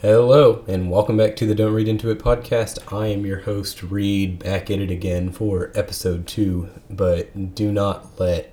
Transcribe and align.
Hello, 0.00 0.64
and 0.68 0.92
welcome 0.92 1.16
back 1.16 1.34
to 1.34 1.44
the 1.44 1.56
Don't 1.56 1.74
Read 1.74 1.88
Into 1.88 2.08
It 2.08 2.20
podcast. 2.20 2.78
I 2.96 3.08
am 3.08 3.26
your 3.26 3.40
host, 3.40 3.82
Reed, 3.82 4.38
back 4.38 4.70
at 4.70 4.78
it 4.78 4.92
again 4.92 5.32
for 5.32 5.72
episode 5.74 6.24
two. 6.24 6.68
But 6.88 7.56
do 7.56 7.72
not 7.72 8.16
let 8.16 8.52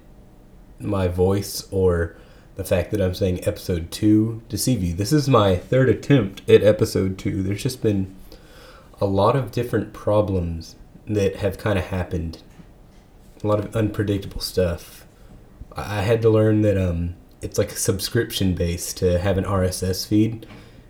my 0.80 1.08
voice 1.08 1.68
or 1.70 2.16
the 2.56 2.64
fact 2.64 2.90
that 2.90 3.00
I'm 3.00 3.14
saying 3.14 3.48
episode 3.48 3.92
two 3.92 4.42
deceive 4.50 4.82
you. 4.84 4.96
This 4.96 5.14
is 5.14 5.30
my 5.30 5.56
third 5.56 5.88
attempt 5.88 6.42
at 6.50 6.64
episode 6.64 7.20
two. 7.20 7.44
There's 7.44 7.62
just 7.62 7.84
been 7.84 8.16
a 9.00 9.06
lot 9.06 9.36
of 9.36 9.52
different 9.52 9.94
problems 9.94 10.76
that 11.06 11.36
have 11.36 11.60
kind 11.60 11.78
of 11.78 11.86
happened, 11.86 12.42
a 13.44 13.46
lot 13.46 13.60
of 13.60 13.76
unpredictable 13.76 14.42
stuff. 14.42 15.06
I 15.74 16.02
had 16.02 16.24
to 16.24 16.30
learn 16.32 16.64
that 16.64 16.76
um, 16.76 17.14
it's 17.44 17.60
like 17.60 17.72
a 17.72 17.76
subscription 17.76 18.56
base 18.56 18.96
to 18.96 19.20
have 19.20 19.38
an 19.38 19.44
RSS 19.44 20.08
feed 20.08 20.48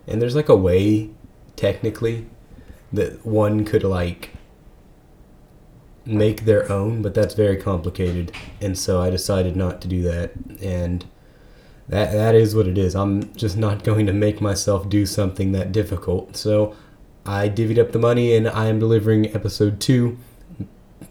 and 0.08 0.22
there's 0.22 0.36
like 0.36 0.50
a 0.50 0.56
way 0.56 1.10
technically 1.56 2.28
that 2.92 3.26
one 3.26 3.66
could 3.66 3.84
like 3.84 4.32
make 6.06 6.46
their 6.46 6.72
own 6.72 7.02
but 7.02 7.14
that's 7.14 7.34
very 7.34 7.58
complicated. 7.58 8.32
And 8.62 8.78
so 8.78 9.02
i 9.02 9.10
decided 9.10 9.56
not 9.56 9.82
to 9.82 9.88
do 9.88 10.02
that. 10.04 10.32
And 10.62 11.06
that 11.88 12.12
that 12.12 12.36
is 12.36 12.56
what 12.56 12.68
it 12.68 12.78
is. 12.78 12.96
I'm 12.96 13.34
just 13.36 13.58
not 13.58 13.84
going 13.84 14.06
to 14.06 14.14
make 14.14 14.42
myself 14.42 14.90
do 14.90 15.06
something 15.06 15.52
that 15.54 15.72
difficult. 15.72 16.36
So 16.36 16.76
i 17.26 17.50
divvied 17.50 17.80
up 17.80 17.92
the 17.92 18.00
money 18.00 18.36
and 18.36 18.48
i 18.48 18.68
am 18.68 18.78
delivering 18.78 19.34
episode 19.34 19.80
2 19.80 20.16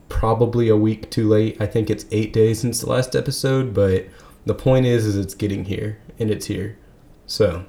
probably 0.09 0.69
a 0.69 0.77
week 0.77 1.11
too 1.11 1.29
late. 1.29 1.61
I 1.61 1.67
think 1.67 1.91
it's 1.91 2.07
8 2.13 2.33
days 2.33 2.61
since 2.61 2.81
the 2.81 2.89
last 2.89 3.17
episode 3.17 3.75
but 3.75 4.07
the 4.47 4.55
point 4.55 4.87
is 4.87 5.07
is 5.07 5.17
it's 5.17 5.35
getting 5.35 5.65
here. 5.65 5.99
And 6.21 6.31
it's 6.31 6.47
here. 6.47 6.79
So 7.27 7.65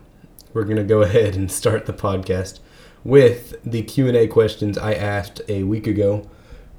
we're 0.56 0.64
going 0.64 0.78
to 0.78 0.84
go 0.84 1.02
ahead 1.04 1.36
and 1.36 1.52
start 1.52 1.86
the 1.86 1.94
podcast 1.94 2.60
with 3.04 3.62
the 3.64 3.84
Q&A 3.84 4.26
questions 4.28 4.80
I 4.80 4.96
asked 4.96 5.42
a 5.48 5.62
week 5.62 5.86
ago, 5.86 6.28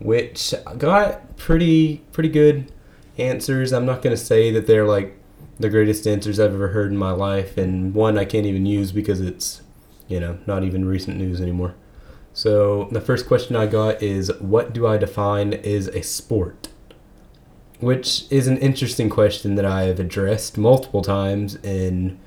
which 0.00 0.52
got 0.78 1.36
pretty 1.36 1.98
pretty 2.10 2.30
good 2.30 2.72
answers. 3.16 3.72
I'm 3.72 3.86
not 3.86 4.02
going 4.02 4.16
to 4.16 4.22
say 4.22 4.50
that 4.50 4.66
they're 4.66 4.86
like 4.86 5.16
the 5.60 5.68
greatest 5.68 6.06
answers 6.06 6.40
I've 6.40 6.54
ever 6.54 6.68
heard 6.68 6.90
in 6.90 6.96
my 6.96 7.12
life 7.12 7.56
and 7.56 7.94
one 7.94 8.18
I 8.18 8.24
can't 8.24 8.46
even 8.46 8.66
use 8.66 8.90
because 8.92 9.20
it's, 9.20 9.62
you 10.08 10.18
know, 10.18 10.38
not 10.46 10.64
even 10.64 10.86
recent 10.86 11.16
news 11.16 11.40
anymore. 11.40 11.74
So, 12.34 12.88
the 12.90 13.00
first 13.00 13.26
question 13.26 13.56
I 13.56 13.66
got 13.66 14.02
is 14.02 14.30
what 14.40 14.74
do 14.74 14.86
I 14.86 14.98
define 14.98 15.54
as 15.54 15.88
a 15.88 16.02
sport? 16.02 16.68
Which 17.80 18.30
is 18.30 18.46
an 18.46 18.58
interesting 18.58 19.08
question 19.08 19.54
that 19.54 19.64
I 19.64 19.84
have 19.84 20.00
addressed 20.00 20.58
multiple 20.58 21.02
times 21.02 21.54
in 21.56 22.18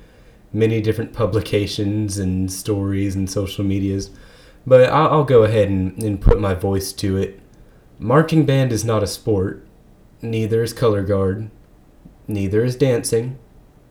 many 0.52 0.80
different 0.80 1.12
publications 1.12 2.18
and 2.18 2.52
stories 2.52 3.14
and 3.14 3.30
social 3.30 3.64
medias, 3.64 4.10
but 4.66 4.90
I'll, 4.90 5.08
I'll 5.08 5.24
go 5.24 5.44
ahead 5.44 5.68
and, 5.68 6.02
and 6.02 6.20
put 6.20 6.40
my 6.40 6.54
voice 6.54 6.92
to 6.94 7.16
it. 7.16 7.40
Marching 7.98 8.46
band 8.46 8.72
is 8.72 8.84
not 8.84 9.02
a 9.02 9.06
sport, 9.06 9.66
neither 10.22 10.62
is 10.62 10.72
color 10.72 11.02
guard, 11.02 11.50
neither 12.26 12.64
is 12.64 12.76
dancing, 12.76 13.38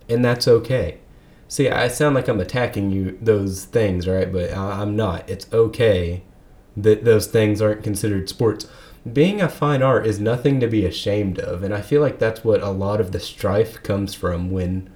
and 0.07 0.23
that's 0.23 0.47
okay. 0.47 0.99
See, 1.47 1.69
I 1.69 1.87
sound 1.87 2.15
like 2.15 2.27
I'm 2.27 2.39
attacking 2.39 2.91
you, 2.91 3.17
those 3.21 3.65
things, 3.65 4.07
right? 4.07 4.31
But 4.31 4.51
I, 4.51 4.81
I'm 4.81 4.95
not. 4.95 5.27
It's 5.29 5.51
okay 5.51 6.23
that 6.77 7.05
those 7.05 7.27
things 7.27 7.61
aren't 7.61 7.83
considered 7.83 8.29
sports. 8.29 8.67
Being 9.11 9.41
a 9.41 9.49
fine 9.49 9.81
art 9.81 10.05
is 10.05 10.19
nothing 10.19 10.59
to 10.59 10.67
be 10.67 10.85
ashamed 10.85 11.39
of, 11.39 11.63
and 11.63 11.73
I 11.73 11.81
feel 11.81 12.01
like 12.01 12.19
that's 12.19 12.43
what 12.43 12.61
a 12.61 12.69
lot 12.69 13.01
of 13.01 13.11
the 13.11 13.19
strife 13.19 13.81
comes 13.81 14.13
from 14.13 14.51
when 14.51 14.89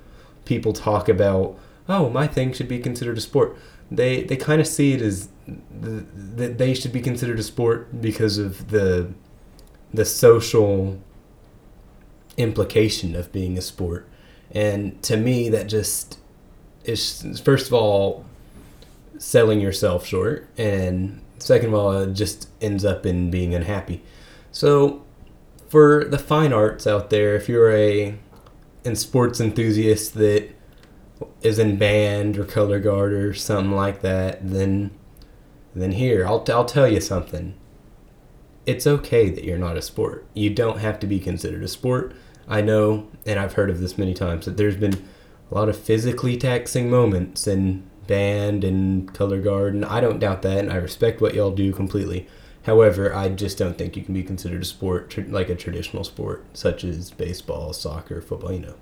people 0.46 0.74
talk 0.74 1.10
about, 1.10 1.58
oh, 1.88 2.10
my 2.10 2.28
thing 2.28 2.54
should 2.54 2.68
be 2.68 2.80
considered 2.80 3.18
a 3.18 3.22
sport. 3.22 3.58
They 3.92 4.24
they 4.24 4.36
kind 4.36 4.62
of 4.62 4.68
see 4.68 4.94
it 4.94 5.02
as 5.02 5.30
that 5.48 6.58
they 6.58 6.74
should 6.74 6.94
be 6.94 7.02
considered 7.02 7.40
a 7.40 7.44
sport 7.44 8.02
because 8.02 8.38
of 8.38 8.70
the 8.70 9.14
the 9.94 10.06
social 10.06 11.00
implication 12.38 13.16
of 13.16 13.32
being 13.32 13.58
a 13.58 13.62
sport. 13.62 14.08
And 14.52 15.02
to 15.03 15.18
me, 15.18 15.50
that 15.50 15.68
just 15.68 16.20
is 16.84 17.40
first 17.44 17.68
of 17.68 17.74
all 17.74 18.26
selling 19.18 19.62
yourself 19.62 20.06
short, 20.06 20.48
and 20.58 21.22
second 21.40 21.70
of 21.70 21.76
all, 21.76 21.92
it 21.94 22.14
just 22.14 22.50
ends 22.62 22.84
up 22.84 23.06
in 23.06 23.32
being 23.32 23.53
unhappy. 23.53 24.02
So, 24.52 25.03
for 25.70 26.03
the 26.06 26.20
fine 26.20 26.53
arts 26.53 26.86
out 26.86 27.09
there, 27.09 27.36
if 27.36 27.48
you're 27.48 27.72
a 27.72 28.16
and 28.86 28.98
sports 28.98 29.40
enthusiast 29.40 30.14
that 30.16 30.50
is 31.42 31.60
in 31.60 31.78
band 31.78 32.38
or 32.38 32.44
color 32.44 32.80
guard 32.80 33.14
or 33.14 33.34
something 33.34 33.76
like 33.76 34.02
that, 34.02 34.40
then 34.48 34.92
then 35.76 35.94
here 35.94 36.26
I'll 36.26 36.44
I'll 36.50 36.66
tell 36.66 36.88
you 36.88 37.02
something. 37.02 37.56
It's 38.66 38.88
okay 38.88 39.30
that 39.30 39.44
you're 39.44 39.58
not 39.58 39.78
a 39.78 39.82
sport. 39.82 40.26
You 40.34 40.50
don't 40.50 40.80
have 40.80 41.00
to 41.00 41.08
be 41.08 41.20
considered 41.20 41.64
a 41.64 41.68
sport. 41.68 42.14
I 42.48 42.62
know, 42.62 43.08
and 43.26 43.40
I've 43.40 43.54
heard 43.54 43.70
of 43.70 43.80
this 43.80 43.98
many 43.98 44.14
times, 44.14 44.46
that 44.46 44.58
there's 44.58 44.78
been 44.78 45.06
a 45.52 45.56
lot 45.56 45.70
of 45.70 45.78
physically 45.78 46.38
taxing 46.38 46.90
moments 46.90 47.48
in 47.48 47.90
band 48.08 48.64
and 48.64 49.14
color 49.14 49.42
guard, 49.42 49.74
and 49.74 49.86
I 49.86 50.02
don't 50.02 50.20
doubt 50.20 50.42
that, 50.44 50.60
and 50.60 50.72
I 50.72 50.76
respect 50.76 51.22
what 51.22 51.34
y'all 51.34 51.52
do 51.52 51.72
completely. 51.72 52.28
However, 52.63 53.13
I 53.13 53.29
just 53.29 53.57
don't 53.57 53.78
think 53.78 53.96
you 53.96 54.03
can 54.03 54.13
be 54.13 54.24
considered 54.24 54.62
a 54.62 54.66
sport 54.66 55.09
tr- 55.09 55.22
like 55.22 55.50
a 55.50 55.56
traditional 55.56 56.03
sport, 56.03 56.46
such 56.53 56.84
as 56.84 57.12
baseball, 57.12 57.74
soccer, 57.74 58.22
football, 58.22 58.53
you 58.53 58.59
know. 58.59 58.75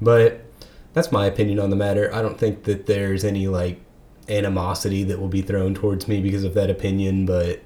But 0.00 0.44
that's 0.92 1.10
my 1.10 1.26
opinion 1.26 1.58
on 1.58 1.70
the 1.70 1.76
matter. 1.76 2.12
I 2.14 2.22
don't 2.22 2.38
think 2.38 2.64
that 2.64 2.86
there's 2.86 3.24
any 3.24 3.48
like 3.48 3.80
animosity 4.28 5.02
that 5.04 5.18
will 5.18 5.28
be 5.28 5.42
thrown 5.42 5.74
towards 5.74 6.08
me 6.08 6.20
because 6.20 6.44
of 6.44 6.54
that 6.54 6.70
opinion, 6.70 7.26
but 7.26 7.62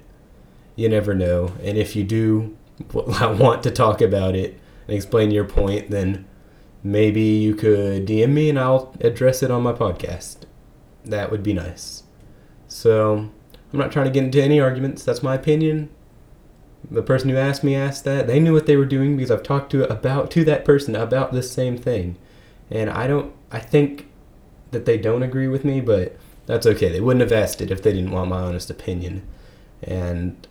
you 0.75 0.87
never 0.87 1.13
know. 1.13 1.53
And 1.61 1.77
if 1.77 1.95
you 1.95 2.03
do 2.03 2.57
want 2.93 3.63
to 3.63 3.71
talk 3.71 4.01
about 4.01 4.35
it 4.35 4.59
and 4.87 4.95
explain 4.95 5.31
your 5.31 5.45
point, 5.45 5.89
then 5.89 6.25
maybe 6.83 7.21
you 7.21 7.55
could 7.55 8.05
DM 8.05 8.29
me 8.29 8.49
and 8.49 8.59
I'll 8.59 8.95
address 9.01 9.43
it 9.43 9.51
on 9.51 9.63
my 9.63 9.73
podcast. 9.73 10.43
That 11.03 11.31
would 11.31 11.43
be 11.43 11.53
nice. 11.53 12.03
So, 12.67 13.29
I'm 13.71 13.79
not 13.79 13.91
trying 13.91 14.05
to 14.05 14.11
get 14.11 14.23
into 14.23 14.41
any 14.41 14.59
arguments. 14.59 15.03
That's 15.03 15.23
my 15.23 15.35
opinion. 15.35 15.89
The 16.89 17.03
person 17.03 17.29
who 17.29 17.37
asked 17.37 17.63
me 17.63 17.75
asked 17.75 18.03
that. 18.05 18.27
They 18.27 18.39
knew 18.39 18.53
what 18.53 18.65
they 18.65 18.75
were 18.75 18.85
doing 18.85 19.15
because 19.15 19.31
I've 19.31 19.43
talked 19.43 19.71
to 19.71 19.91
about 19.91 20.31
to 20.31 20.43
that 20.45 20.65
person 20.65 20.95
about 20.95 21.31
this 21.31 21.51
same 21.51 21.77
thing. 21.77 22.17
And 22.69 22.89
I 22.89 23.07
don't 23.07 23.33
I 23.51 23.59
think 23.59 24.07
that 24.71 24.85
they 24.85 24.97
don't 24.97 25.23
agree 25.23 25.47
with 25.47 25.63
me, 25.63 25.81
but 25.81 26.17
that's 26.45 26.65
okay. 26.65 26.89
They 26.89 27.01
wouldn't 27.01 27.21
have 27.21 27.31
asked 27.31 27.61
it 27.61 27.71
if 27.71 27.83
they 27.83 27.93
didn't 27.93 28.11
want 28.11 28.29
my 28.29 28.41
honest 28.41 28.69
opinion. 28.69 29.27
And 29.83 30.47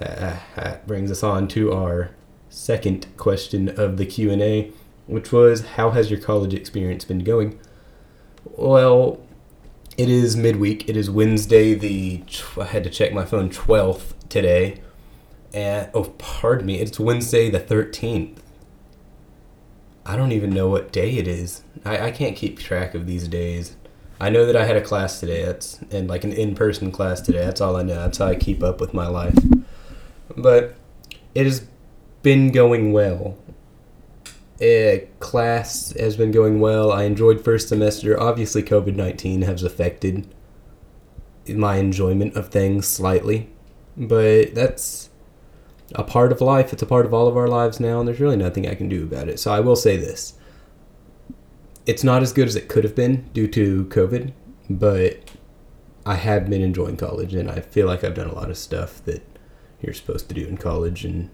uh, 0.00 0.36
that 0.56 0.86
brings 0.86 1.10
us 1.10 1.22
on 1.22 1.48
to 1.48 1.72
our 1.72 2.10
second 2.48 3.06
question 3.16 3.68
of 3.68 3.96
the 3.96 4.06
Q&A, 4.06 4.72
which 5.06 5.32
was 5.32 5.64
how 5.66 5.90
has 5.90 6.10
your 6.10 6.20
college 6.20 6.54
experience 6.54 7.04
been 7.04 7.24
going? 7.24 7.58
Well, 8.44 9.20
it 10.00 10.08
is 10.08 10.34
midweek. 10.34 10.88
It 10.88 10.96
is 10.96 11.10
Wednesday, 11.10 11.74
the 11.74 12.22
I 12.58 12.64
had 12.64 12.84
to 12.84 12.90
check 12.90 13.12
my 13.12 13.26
phone 13.26 13.50
12th 13.50 14.14
today. 14.30 14.80
And 15.52 15.90
oh, 15.92 16.14
pardon 16.16 16.64
me, 16.64 16.80
it's 16.80 16.98
Wednesday 16.98 17.50
the 17.50 17.60
13th. 17.60 18.38
I 20.06 20.16
don't 20.16 20.32
even 20.32 20.54
know 20.54 20.68
what 20.68 20.90
day 20.90 21.18
it 21.18 21.28
is. 21.28 21.64
I, 21.84 22.06
I 22.06 22.10
can't 22.12 22.34
keep 22.34 22.58
track 22.58 22.94
of 22.94 23.06
these 23.06 23.28
days. 23.28 23.76
I 24.18 24.30
know 24.30 24.46
that 24.46 24.56
I 24.56 24.64
had 24.64 24.76
a 24.76 24.80
class 24.80 25.20
today. 25.20 25.44
That's 25.44 25.78
and 25.90 26.08
like 26.08 26.24
an 26.24 26.32
in-person 26.32 26.92
class 26.92 27.20
today. 27.20 27.44
That's 27.44 27.60
all 27.60 27.76
I 27.76 27.82
know. 27.82 27.96
That's 27.96 28.16
how 28.16 28.26
I 28.28 28.36
keep 28.36 28.62
up 28.62 28.80
with 28.80 28.94
my 28.94 29.06
life. 29.06 29.36
But 30.34 30.76
it 31.34 31.44
has 31.44 31.66
been 32.22 32.52
going 32.52 32.92
well 32.92 33.36
uh, 34.60 34.98
class 35.20 35.92
has 35.92 36.16
been 36.16 36.30
going 36.30 36.60
well. 36.60 36.92
I 36.92 37.04
enjoyed 37.04 37.42
first 37.42 37.68
semester. 37.68 38.20
Obviously, 38.20 38.62
COVID 38.62 38.94
19 38.94 39.42
has 39.42 39.62
affected 39.62 40.32
my 41.48 41.76
enjoyment 41.76 42.36
of 42.36 42.48
things 42.48 42.86
slightly, 42.86 43.48
but 43.96 44.54
that's 44.54 45.08
a 45.94 46.04
part 46.04 46.30
of 46.30 46.40
life. 46.40 46.72
It's 46.72 46.82
a 46.82 46.86
part 46.86 47.06
of 47.06 47.14
all 47.14 47.26
of 47.26 47.36
our 47.36 47.48
lives 47.48 47.80
now, 47.80 47.98
and 48.00 48.06
there's 48.06 48.20
really 48.20 48.36
nothing 48.36 48.68
I 48.68 48.74
can 48.74 48.88
do 48.88 49.02
about 49.02 49.28
it. 49.28 49.40
So 49.40 49.52
I 49.52 49.60
will 49.60 49.76
say 49.76 49.96
this 49.96 50.34
it's 51.86 52.04
not 52.04 52.22
as 52.22 52.32
good 52.32 52.46
as 52.46 52.54
it 52.54 52.68
could 52.68 52.84
have 52.84 52.94
been 52.94 53.28
due 53.32 53.48
to 53.48 53.86
COVID, 53.86 54.32
but 54.68 55.18
I 56.04 56.14
have 56.16 56.50
been 56.50 56.62
enjoying 56.62 56.98
college, 56.98 57.34
and 57.34 57.50
I 57.50 57.60
feel 57.60 57.86
like 57.86 58.04
I've 58.04 58.14
done 58.14 58.28
a 58.28 58.34
lot 58.34 58.50
of 58.50 58.58
stuff 58.58 59.02
that 59.06 59.22
you're 59.80 59.94
supposed 59.94 60.28
to 60.28 60.34
do 60.34 60.46
in 60.46 60.58
college, 60.58 61.06
and 61.06 61.30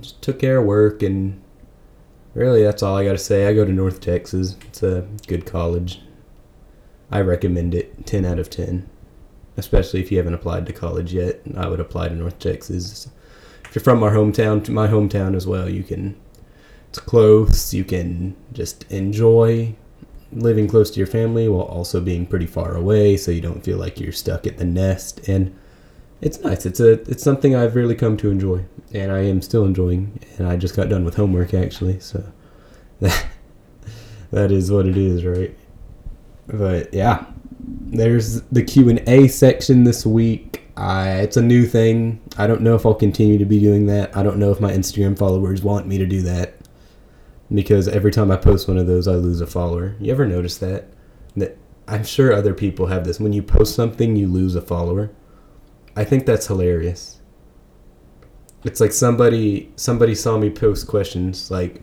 just 0.00 0.20
took 0.20 0.40
care 0.40 0.58
of 0.58 0.66
work 0.66 1.02
and 1.02 1.40
really, 2.34 2.62
that's 2.62 2.82
all 2.82 2.96
I 2.96 3.04
got 3.04 3.12
to 3.12 3.18
say. 3.18 3.46
I 3.46 3.54
go 3.54 3.64
to 3.64 3.72
North 3.72 4.00
Texas. 4.00 4.56
It's 4.66 4.82
a 4.82 5.06
good 5.26 5.46
college. 5.46 6.00
I 7.10 7.20
recommend 7.20 7.74
it 7.74 8.06
10 8.06 8.24
out 8.24 8.38
of 8.38 8.50
10. 8.50 8.88
Especially 9.56 10.00
if 10.00 10.10
you 10.10 10.18
haven't 10.18 10.34
applied 10.34 10.66
to 10.66 10.72
college 10.72 11.12
yet, 11.12 11.40
I 11.56 11.68
would 11.68 11.80
apply 11.80 12.08
to 12.08 12.14
North 12.14 12.38
Texas. 12.38 13.10
If 13.64 13.74
you're 13.74 13.82
from 13.82 14.02
our 14.02 14.12
hometown, 14.12 14.64
to 14.64 14.70
my 14.70 14.88
hometown 14.88 15.34
as 15.34 15.46
well, 15.46 15.68
you 15.68 15.82
can. 15.82 16.16
It's 16.88 16.98
close. 16.98 17.74
You 17.74 17.84
can 17.84 18.36
just 18.52 18.90
enjoy 18.90 19.76
living 20.32 20.68
close 20.68 20.90
to 20.92 20.98
your 20.98 21.06
family 21.06 21.48
while 21.48 21.62
also 21.62 22.00
being 22.00 22.26
pretty 22.26 22.46
far 22.46 22.74
away, 22.74 23.16
so 23.16 23.30
you 23.30 23.40
don't 23.40 23.64
feel 23.64 23.78
like 23.78 24.00
you're 24.00 24.12
stuck 24.12 24.46
at 24.46 24.58
the 24.58 24.64
nest. 24.64 25.28
And 25.28 25.56
it's 26.20 26.40
nice. 26.40 26.66
It's 26.66 26.80
a 26.80 26.92
it's 27.10 27.22
something 27.22 27.54
I've 27.54 27.74
really 27.74 27.94
come 27.94 28.16
to 28.18 28.30
enjoy, 28.30 28.64
and 28.92 29.10
I 29.10 29.20
am 29.20 29.40
still 29.40 29.64
enjoying. 29.64 30.20
And 30.38 30.46
I 30.46 30.56
just 30.56 30.76
got 30.76 30.88
done 30.88 31.04
with 31.04 31.14
homework 31.16 31.54
actually, 31.54 32.00
so 32.00 32.24
that 33.00 33.26
that 34.30 34.52
is 34.52 34.70
what 34.70 34.86
it 34.86 34.96
is, 34.96 35.24
right? 35.24 35.56
But 36.46 36.92
yeah, 36.92 37.24
there's 37.60 38.42
the 38.42 38.62
Q 38.62 38.88
and 38.88 39.02
A 39.08 39.28
section 39.28 39.84
this 39.84 40.04
week. 40.04 40.62
I, 40.76 41.20
it's 41.20 41.36
a 41.36 41.42
new 41.42 41.66
thing. 41.66 42.20
I 42.38 42.46
don't 42.46 42.62
know 42.62 42.74
if 42.74 42.86
I'll 42.86 42.94
continue 42.94 43.36
to 43.38 43.44
be 43.44 43.60
doing 43.60 43.86
that. 43.86 44.16
I 44.16 44.22
don't 44.22 44.38
know 44.38 44.50
if 44.50 44.60
my 44.60 44.72
Instagram 44.72 45.18
followers 45.18 45.62
want 45.62 45.86
me 45.86 45.98
to 45.98 46.06
do 46.06 46.22
that 46.22 46.54
because 47.52 47.88
every 47.88 48.10
time 48.10 48.30
I 48.30 48.36
post 48.36 48.68
one 48.68 48.78
of 48.78 48.86
those, 48.86 49.06
I 49.06 49.12
lose 49.12 49.40
a 49.40 49.46
follower. 49.46 49.96
You 50.00 50.12
ever 50.12 50.26
notice 50.26 50.56
that? 50.58 50.88
That 51.36 51.58
I'm 51.86 52.04
sure 52.04 52.32
other 52.32 52.54
people 52.54 52.86
have 52.86 53.04
this. 53.04 53.20
When 53.20 53.32
you 53.32 53.42
post 53.42 53.74
something, 53.74 54.16
you 54.16 54.28
lose 54.28 54.54
a 54.54 54.62
follower. 54.62 55.10
I 55.96 56.04
think 56.04 56.26
that's 56.26 56.46
hilarious. 56.46 57.20
It's 58.64 58.80
like 58.80 58.92
somebody 58.92 59.72
somebody 59.76 60.14
saw 60.14 60.38
me 60.38 60.50
post 60.50 60.86
questions 60.86 61.50
like 61.50 61.82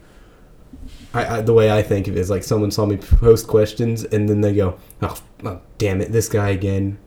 I, 1.13 1.38
I, 1.38 1.42
the 1.42 1.54
way 1.54 1.71
I 1.71 1.81
think 1.81 2.07
of 2.07 2.15
it 2.15 2.19
is 2.19 2.30
like 2.30 2.44
someone 2.44 2.71
saw 2.71 2.86
me 2.86 2.98
post 2.98 3.48
questions 3.48 4.04
and 4.04 4.30
then 4.30 4.42
they 4.42 4.54
go, 4.54 4.77
oh, 5.01 5.19
oh, 5.45 5.62
damn 5.77 6.01
it, 6.01 6.12
this 6.12 6.30
guy 6.30 6.50
again. 6.50 7.00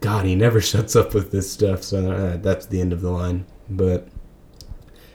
God, 0.00 0.24
he 0.24 0.34
never 0.34 0.60
shuts 0.62 0.96
up 0.96 1.14
with 1.14 1.30
this 1.30 1.50
stuff. 1.50 1.82
So 1.82 2.12
uh, 2.12 2.36
that's 2.38 2.66
the 2.66 2.80
end 2.80 2.92
of 2.92 3.00
the 3.00 3.10
line. 3.10 3.46
But 3.68 4.08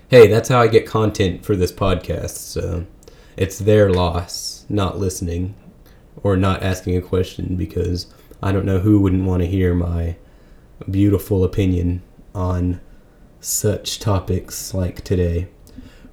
hey, 0.09 0.27
that's 0.27 0.49
how 0.49 0.59
I 0.59 0.67
get 0.67 0.85
content 0.85 1.45
for 1.45 1.55
this 1.55 1.71
podcast. 1.71 2.37
So 2.37 2.85
it's 3.37 3.59
their 3.59 3.89
loss 3.91 4.65
not 4.69 4.99
listening 4.99 5.55
or 6.23 6.35
not 6.35 6.61
asking 6.61 6.97
a 6.97 7.01
question 7.01 7.55
because 7.55 8.13
I 8.43 8.51
don't 8.51 8.65
know 8.65 8.79
who 8.79 8.99
wouldn't 8.99 9.25
want 9.25 9.41
to 9.41 9.47
hear 9.47 9.73
my 9.73 10.17
beautiful 10.89 11.43
opinion 11.43 12.01
on 12.33 12.79
such 13.39 13.99
topics 13.99 14.73
like 14.73 15.03
today. 15.03 15.47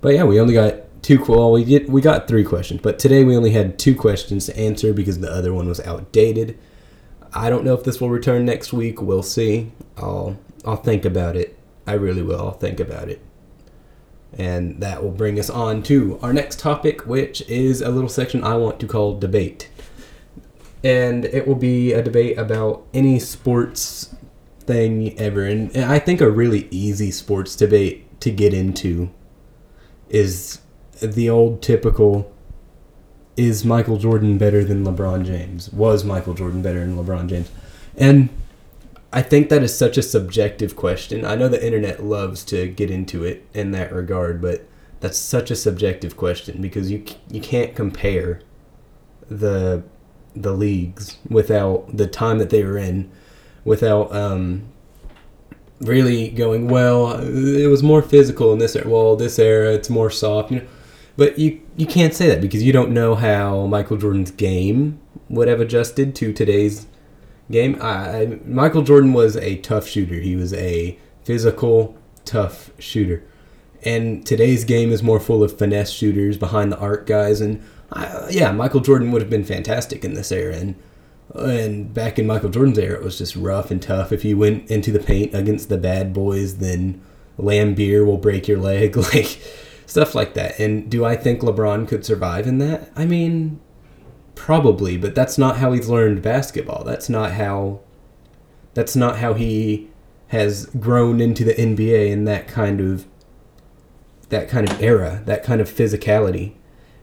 But 0.01 0.15
yeah, 0.15 0.25
we 0.25 0.41
only 0.41 0.55
got 0.55 1.03
two. 1.03 1.25
Well, 1.25 1.53
we 1.53 1.65
get 1.65 1.89
we 1.89 2.01
got 2.01 2.29
three 2.29 2.45
questions, 2.45 2.81
but 2.83 2.99
today 2.99 3.25
we 3.25 3.37
only 3.37 3.51
had 3.53 3.79
two 3.79 3.95
questions 3.95 4.47
to 4.47 4.57
answer 4.57 4.93
because 4.93 5.19
the 5.19 5.33
other 5.33 5.53
one 5.53 5.69
was 5.69 5.81
outdated. 5.81 6.59
I 7.33 7.51
don't 7.51 7.65
know 7.65 7.75
if 7.75 7.85
this 7.85 8.01
will 8.01 8.11
return 8.11 8.45
next 8.45 8.73
week. 8.73 9.01
We'll 9.03 9.23
see. 9.23 9.73
I'll 9.97 10.39
I'll 10.65 10.77
think 10.77 11.05
about 11.05 11.37
it. 11.37 11.59
I 11.87 11.93
really 11.93 12.23
will. 12.23 12.41
I'll 12.41 12.53
think 12.53 12.81
about 12.81 13.09
it. 13.09 13.21
And 14.37 14.81
that 14.81 15.03
will 15.03 15.13
bring 15.13 15.39
us 15.39 15.49
on 15.49 15.83
to 15.85 16.19
our 16.23 16.33
next 16.33 16.59
topic, 16.59 17.07
which 17.07 17.43
is 17.49 17.81
a 17.81 17.91
little 17.91 18.09
section 18.09 18.43
I 18.43 18.57
want 18.57 18.81
to 18.81 18.87
call 18.87 19.19
debate. 19.19 19.71
And 20.83 21.25
it 21.25 21.47
will 21.47 21.55
be 21.55 21.93
a 21.93 22.03
debate 22.03 22.37
about 22.37 22.85
any 22.93 23.19
sports 23.19 24.16
thing 24.67 25.19
ever. 25.19 25.45
And 25.45 25.77
I 25.77 25.99
think 25.99 26.21
a 26.21 26.31
really 26.31 26.69
easy 26.71 27.11
sports 27.11 27.57
debate 27.57 28.21
to 28.21 28.31
get 28.31 28.53
into 28.55 29.11
is 30.09 30.61
the 31.01 31.29
old 31.29 31.63
typical 31.63 32.33
is 33.37 33.65
Michael 33.65 33.99
Jordan 33.99 34.39
better 34.39 34.65
than 34.65 34.85
LeBron 34.85 35.27
James? 35.27 35.71
Was 35.73 36.05
Michael 36.05 36.35
Jordan 36.35 36.63
better 36.63 36.81
than 36.81 36.97
LeBron 36.97 37.29
James? 37.29 37.51
And 37.97 38.31
I 39.13 39.23
think 39.23 39.49
that 39.51 39.63
is 39.63 39.77
such 39.77 39.99
a 39.99 40.03
subjective 40.03 40.75
question. 40.75 41.25
I 41.25 41.37
know 41.37 41.49
the 41.49 41.65
internet 41.65 42.03
loves 42.03 42.45
to 42.47 42.69
get 42.69 42.91
into 42.91 43.25
it 43.25 43.47
in 43.53 43.73
that 43.73 43.93
regard, 43.93 44.41
but 44.41 44.67
that's 45.01 45.19
such 45.19 45.51
a 45.51 45.57
subjective 45.57 46.17
question 46.17 46.61
because 46.61 46.91
you 46.91 47.05
you 47.31 47.41
can't 47.41 47.75
compare 47.75 48.41
the 49.29 49.83
the 50.35 50.53
leagues 50.53 51.19
without 51.29 51.97
the 51.97 52.07
time 52.07 52.39
that 52.39 52.51
they 52.51 52.65
were 52.65 52.79
in, 52.79 53.11
without 53.67 54.15
um, 54.15 54.63
really 55.81 56.29
going 56.29 56.69
well. 56.69 57.21
It 57.21 57.67
was 57.67 57.83
more 57.83 58.01
physical 58.01 58.53
in 58.55 58.59
this 58.59 58.75
era. 58.75 58.89
Well, 58.89 59.17
this 59.17 59.39
era 59.39 59.75
it's 59.75 59.91
more 59.91 60.11
soft. 60.11 60.51
You 60.51 60.61
know, 60.61 60.67
but 61.19 61.39
you 61.39 61.61
you 61.77 61.85
can't 61.87 62.15
say 62.15 62.29
that 62.29 62.41
because 62.41 62.63
you 62.63 62.73
don't 62.73 62.93
know 62.93 63.15
how 63.15 63.67
Michael 63.67 63.99
Jordan's 63.99 64.31
game 64.31 64.99
would 65.29 65.49
have 65.49 65.61
adjusted 65.61 66.15
to 66.15 66.33
today's 66.33 66.87
game. 67.51 67.77
I, 67.83 68.39
Michael 68.47 68.83
Jordan 68.83 69.13
was 69.13 69.37
a 69.37 69.57
tough 69.57 69.87
shooter. 69.87 70.15
He 70.15 70.37
was 70.37 70.55
a 70.55 70.99
physical, 71.25 71.99
tough 72.25 72.71
shooter. 72.79 73.25
And 73.83 74.25
today's 74.27 74.65
game 74.65 74.91
is 74.91 75.03
more 75.03 75.21
full 75.21 75.45
of 75.45 75.59
finesse 75.59 75.91
shooters, 75.91 76.39
behind 76.39 76.73
the 76.73 76.79
arc 76.79 77.07
guys, 77.07 77.41
and 77.41 77.63
uh, 77.93 78.27
yeah, 78.31 78.51
Michael 78.51 78.81
Jordan 78.81 79.13
would 79.13 79.23
have 79.23 79.31
been 79.31 79.45
fantastic 79.45 80.05
in 80.05 80.15
this 80.15 80.33
era. 80.33 80.57
And 80.57 80.75
and 81.39 81.93
back 81.93 82.19
in 82.19 82.27
Michael 82.27 82.51
Jordan's 82.51 82.79
era, 82.79 82.99
it 82.99 83.05
was 83.05 83.19
just 83.19 83.37
rough 83.37 83.71
and 83.71 83.81
tough. 83.81 84.13
If 84.13 84.25
you 84.25 84.39
went 84.39 84.71
into 84.71 84.93
the 84.93 84.99
paint 84.99 85.35
against 85.35 85.69
the 85.69 85.79
bad 85.79 86.13
boys, 86.13 86.59
then 86.59 87.03
Laimbeer 87.39 88.05
will 88.05 88.19
break 88.19 88.49
your 88.49 88.59
leg. 88.59 88.97
Like 89.15 89.41
stuff 89.87 90.15
like 90.15 90.35
that. 90.35 90.59
And 90.59 90.91
do 90.91 91.05
I 91.05 91.17
think 91.17 91.41
LeBron 91.41 91.89
could 91.89 92.05
survive 92.05 92.47
in 92.47 92.59
that? 92.59 92.91
I 92.97 93.07
mean, 93.07 93.61
probably, 94.35 94.97
but 94.97 95.15
that's 95.15 95.39
not 95.39 95.59
how 95.59 95.73
he's 95.73 95.89
learned 95.89 96.23
basketball. 96.23 96.85
That's 96.85 97.09
not 97.09 97.33
how 97.33 97.81
that's 98.75 98.97
not 98.97 99.19
how 99.19 99.35
he 99.35 99.89
has 100.29 100.67
grown 100.67 101.21
into 101.21 101.45
the 101.45 101.55
NBA 101.55 102.11
in 102.11 102.25
that 102.25 102.49
kind 102.49 102.81
of 102.81 103.07
that 104.29 104.49
kind 104.49 104.69
of 104.69 104.83
era, 104.83 105.23
that 105.25 105.45
kind 105.45 105.61
of 105.61 105.71
physicality. 105.71 106.55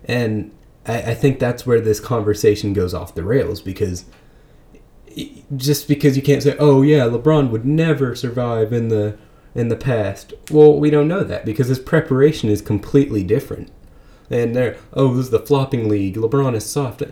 And 0.04 0.52
I, 0.86 0.98
I 0.98 1.14
think 1.14 1.40
that's 1.40 1.66
where 1.66 1.80
this 1.80 2.00
conversation 2.00 2.74
goes 2.74 2.94
off 2.94 3.16
the 3.16 3.24
rails 3.24 3.62
because 3.62 4.06
just 5.56 5.88
because 5.88 6.15
you 6.15 6.24
can't 6.24 6.44
say, 6.44 6.56
"Oh 6.60 6.81
yeah, 6.81 7.01
LeBron 7.01 7.50
would 7.50 7.65
never 7.65 8.15
survive 8.15 8.74
in 8.74 8.89
the 8.89 9.18
in 9.56 9.68
the 9.68 9.75
past. 9.75 10.33
Well, 10.51 10.80
we 10.80 10.89
don't 10.89 11.07
know 11.07 11.24
that 11.24 11.45
because 11.45 11.68
his 11.68 11.80
preparation 11.80 12.50
is 12.50 12.62
completely 12.62 13.24
different. 13.24 13.69
And 14.30 14.56
there, 14.56 14.77
oh, 14.94 15.13
this 15.13 15.25
is 15.25 15.31
the 15.31 15.39
flopping 15.39 15.89
league. 15.89 16.15
LeBron 16.15 16.56
is 16.56 16.65
soft. 16.65 17.04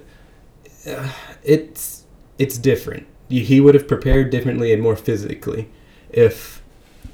Uh, 0.88 1.12
it's 1.44 2.06
it's 2.40 2.58
different. 2.58 3.08
He 3.30 3.62
would 3.62 3.76
have 3.76 3.88
prepared 3.88 4.30
differently 4.30 4.74
and 4.74 4.82
more 4.82 4.96
physically 4.96 5.70
if 6.10 6.62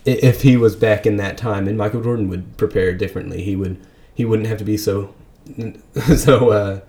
if 0.06 0.42
he 0.42 0.56
was 0.56 0.76
back 0.76 1.06
in 1.06 1.18
that 1.18 1.38
time. 1.38 1.68
And 1.68 1.78
Michael 1.78 2.02
Jordan 2.02 2.30
would 2.30 2.58
prepare 2.58 2.94
differently. 2.94 3.44
He 3.44 3.56
would 3.56 3.78
he 4.14 4.26
wouldn't 4.26 4.48
have 4.48 4.58
to 4.60 4.64
be 4.64 4.78
so 4.78 5.14
so 6.16 6.52
uh, 6.52 6.80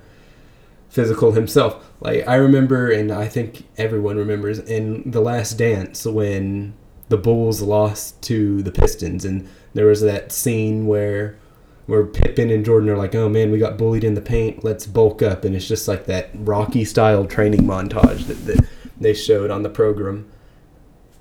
physical 0.98 1.30
himself. 1.30 1.88
Like 2.00 2.26
I 2.26 2.34
remember, 2.34 2.90
and 2.90 3.12
I 3.12 3.28
think 3.28 3.68
everyone 3.76 4.16
remembers 4.16 4.58
in 4.58 5.08
the 5.08 5.20
Last 5.20 5.52
Dance 5.52 6.04
when 6.04 6.74
the 7.08 7.16
Bulls 7.16 7.62
lost 7.62 8.20
to 8.22 8.62
the 8.62 8.72
Pistons, 8.72 9.24
and 9.24 9.48
there 9.74 9.86
was 9.86 10.00
that 10.00 10.32
scene 10.32 10.88
where 10.88 11.38
where 11.86 12.04
Pippen 12.04 12.50
and 12.50 12.64
Jordan 12.64 12.90
are 12.90 12.96
like, 12.96 13.14
"Oh 13.14 13.28
man, 13.28 13.52
we 13.52 13.58
got 13.58 13.78
bullied 13.78 14.02
in 14.02 14.14
the 14.14 14.20
paint. 14.20 14.64
Let's 14.64 14.86
bulk 14.86 15.22
up," 15.22 15.44
and 15.44 15.54
it's 15.54 15.68
just 15.68 15.86
like 15.86 16.06
that 16.06 16.30
Rocky 16.34 16.84
style 16.84 17.26
training 17.26 17.62
montage 17.62 18.26
that, 18.26 18.44
that 18.46 18.68
they 19.00 19.14
showed 19.14 19.52
on 19.52 19.62
the 19.62 19.70
program, 19.70 20.28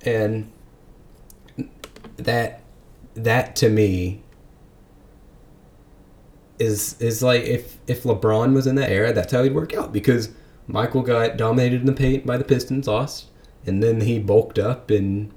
and 0.02 0.50
that 2.16 2.62
that 3.14 3.54
to 3.56 3.68
me 3.68 4.24
is 6.58 7.00
is 7.00 7.22
like 7.22 7.42
if 7.42 7.78
if 7.86 8.02
LeBron 8.02 8.54
was 8.54 8.66
in 8.66 8.74
that 8.76 8.90
era, 8.90 9.12
that's 9.12 9.32
how 9.32 9.42
he'd 9.42 9.54
work 9.54 9.74
out 9.74 9.92
because 9.92 10.30
Michael 10.66 11.02
got 11.02 11.36
dominated 11.36 11.80
in 11.80 11.86
the 11.86 11.92
paint 11.92 12.26
by 12.26 12.36
the 12.36 12.44
Pistons, 12.44 12.86
lost, 12.86 13.26
and 13.66 13.82
then 13.82 14.02
he 14.02 14.18
bulked 14.18 14.58
up 14.58 14.90
and 14.90 15.32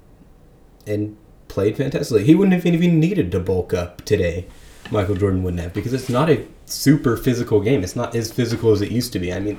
and 0.86 1.16
played 1.48 1.76
fantastically. 1.76 2.24
He 2.24 2.34
wouldn't 2.34 2.54
have 2.54 2.66
even 2.66 2.98
needed 2.98 3.30
to 3.32 3.40
bulk 3.40 3.72
up 3.72 4.04
today. 4.04 4.46
Michael 4.90 5.14
Jordan 5.14 5.42
wouldn't 5.42 5.62
have 5.62 5.72
because 5.72 5.92
it's 5.92 6.08
not 6.08 6.28
a 6.28 6.46
super 6.66 7.16
physical 7.16 7.60
game. 7.60 7.82
It's 7.82 7.96
not 7.96 8.14
as 8.14 8.32
physical 8.32 8.72
as 8.72 8.82
it 8.82 8.90
used 8.90 9.12
to 9.12 9.18
be. 9.18 9.32
I 9.32 9.40
mean, 9.40 9.58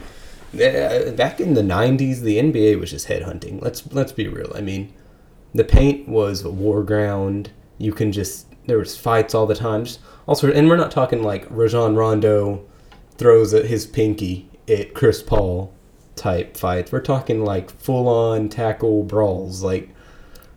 uh, 0.53 1.12
back 1.12 1.39
in 1.39 1.53
the 1.53 1.62
'90s, 1.62 2.20
the 2.20 2.38
NBA 2.38 2.79
was 2.79 2.91
just 2.91 3.08
headhunting. 3.08 3.62
Let's 3.62 3.91
let's 3.93 4.12
be 4.12 4.27
real. 4.27 4.51
I 4.53 4.62
mean, 4.62 4.93
the 5.53 5.63
paint 5.63 6.08
was 6.08 6.43
a 6.43 6.51
war 6.51 6.84
ground. 6.84 7.51
You 7.77 7.93
can 7.93 8.12
just 8.12 8.48
there 8.67 8.77
was 8.77 8.98
fights 8.98 9.34
all 9.34 9.46
the 9.46 9.55
time. 9.55 9.86
Just 9.86 10.00
also, 10.27 10.51
and 10.51 10.67
we're 10.67 10.77
not 10.77 10.91
talking 10.91 11.23
like 11.23 11.45
Rajon 11.49 11.95
Rondo 11.95 12.65
throws 13.17 13.51
his 13.51 13.85
pinky 13.85 14.49
at 14.67 14.93
Chris 14.93 15.21
Paul 15.21 15.73
type 16.15 16.57
fights. 16.57 16.91
We're 16.91 17.01
talking 17.01 17.43
like 17.43 17.71
full 17.71 18.07
on 18.07 18.49
tackle 18.49 19.03
brawls. 19.03 19.63
Like 19.63 19.89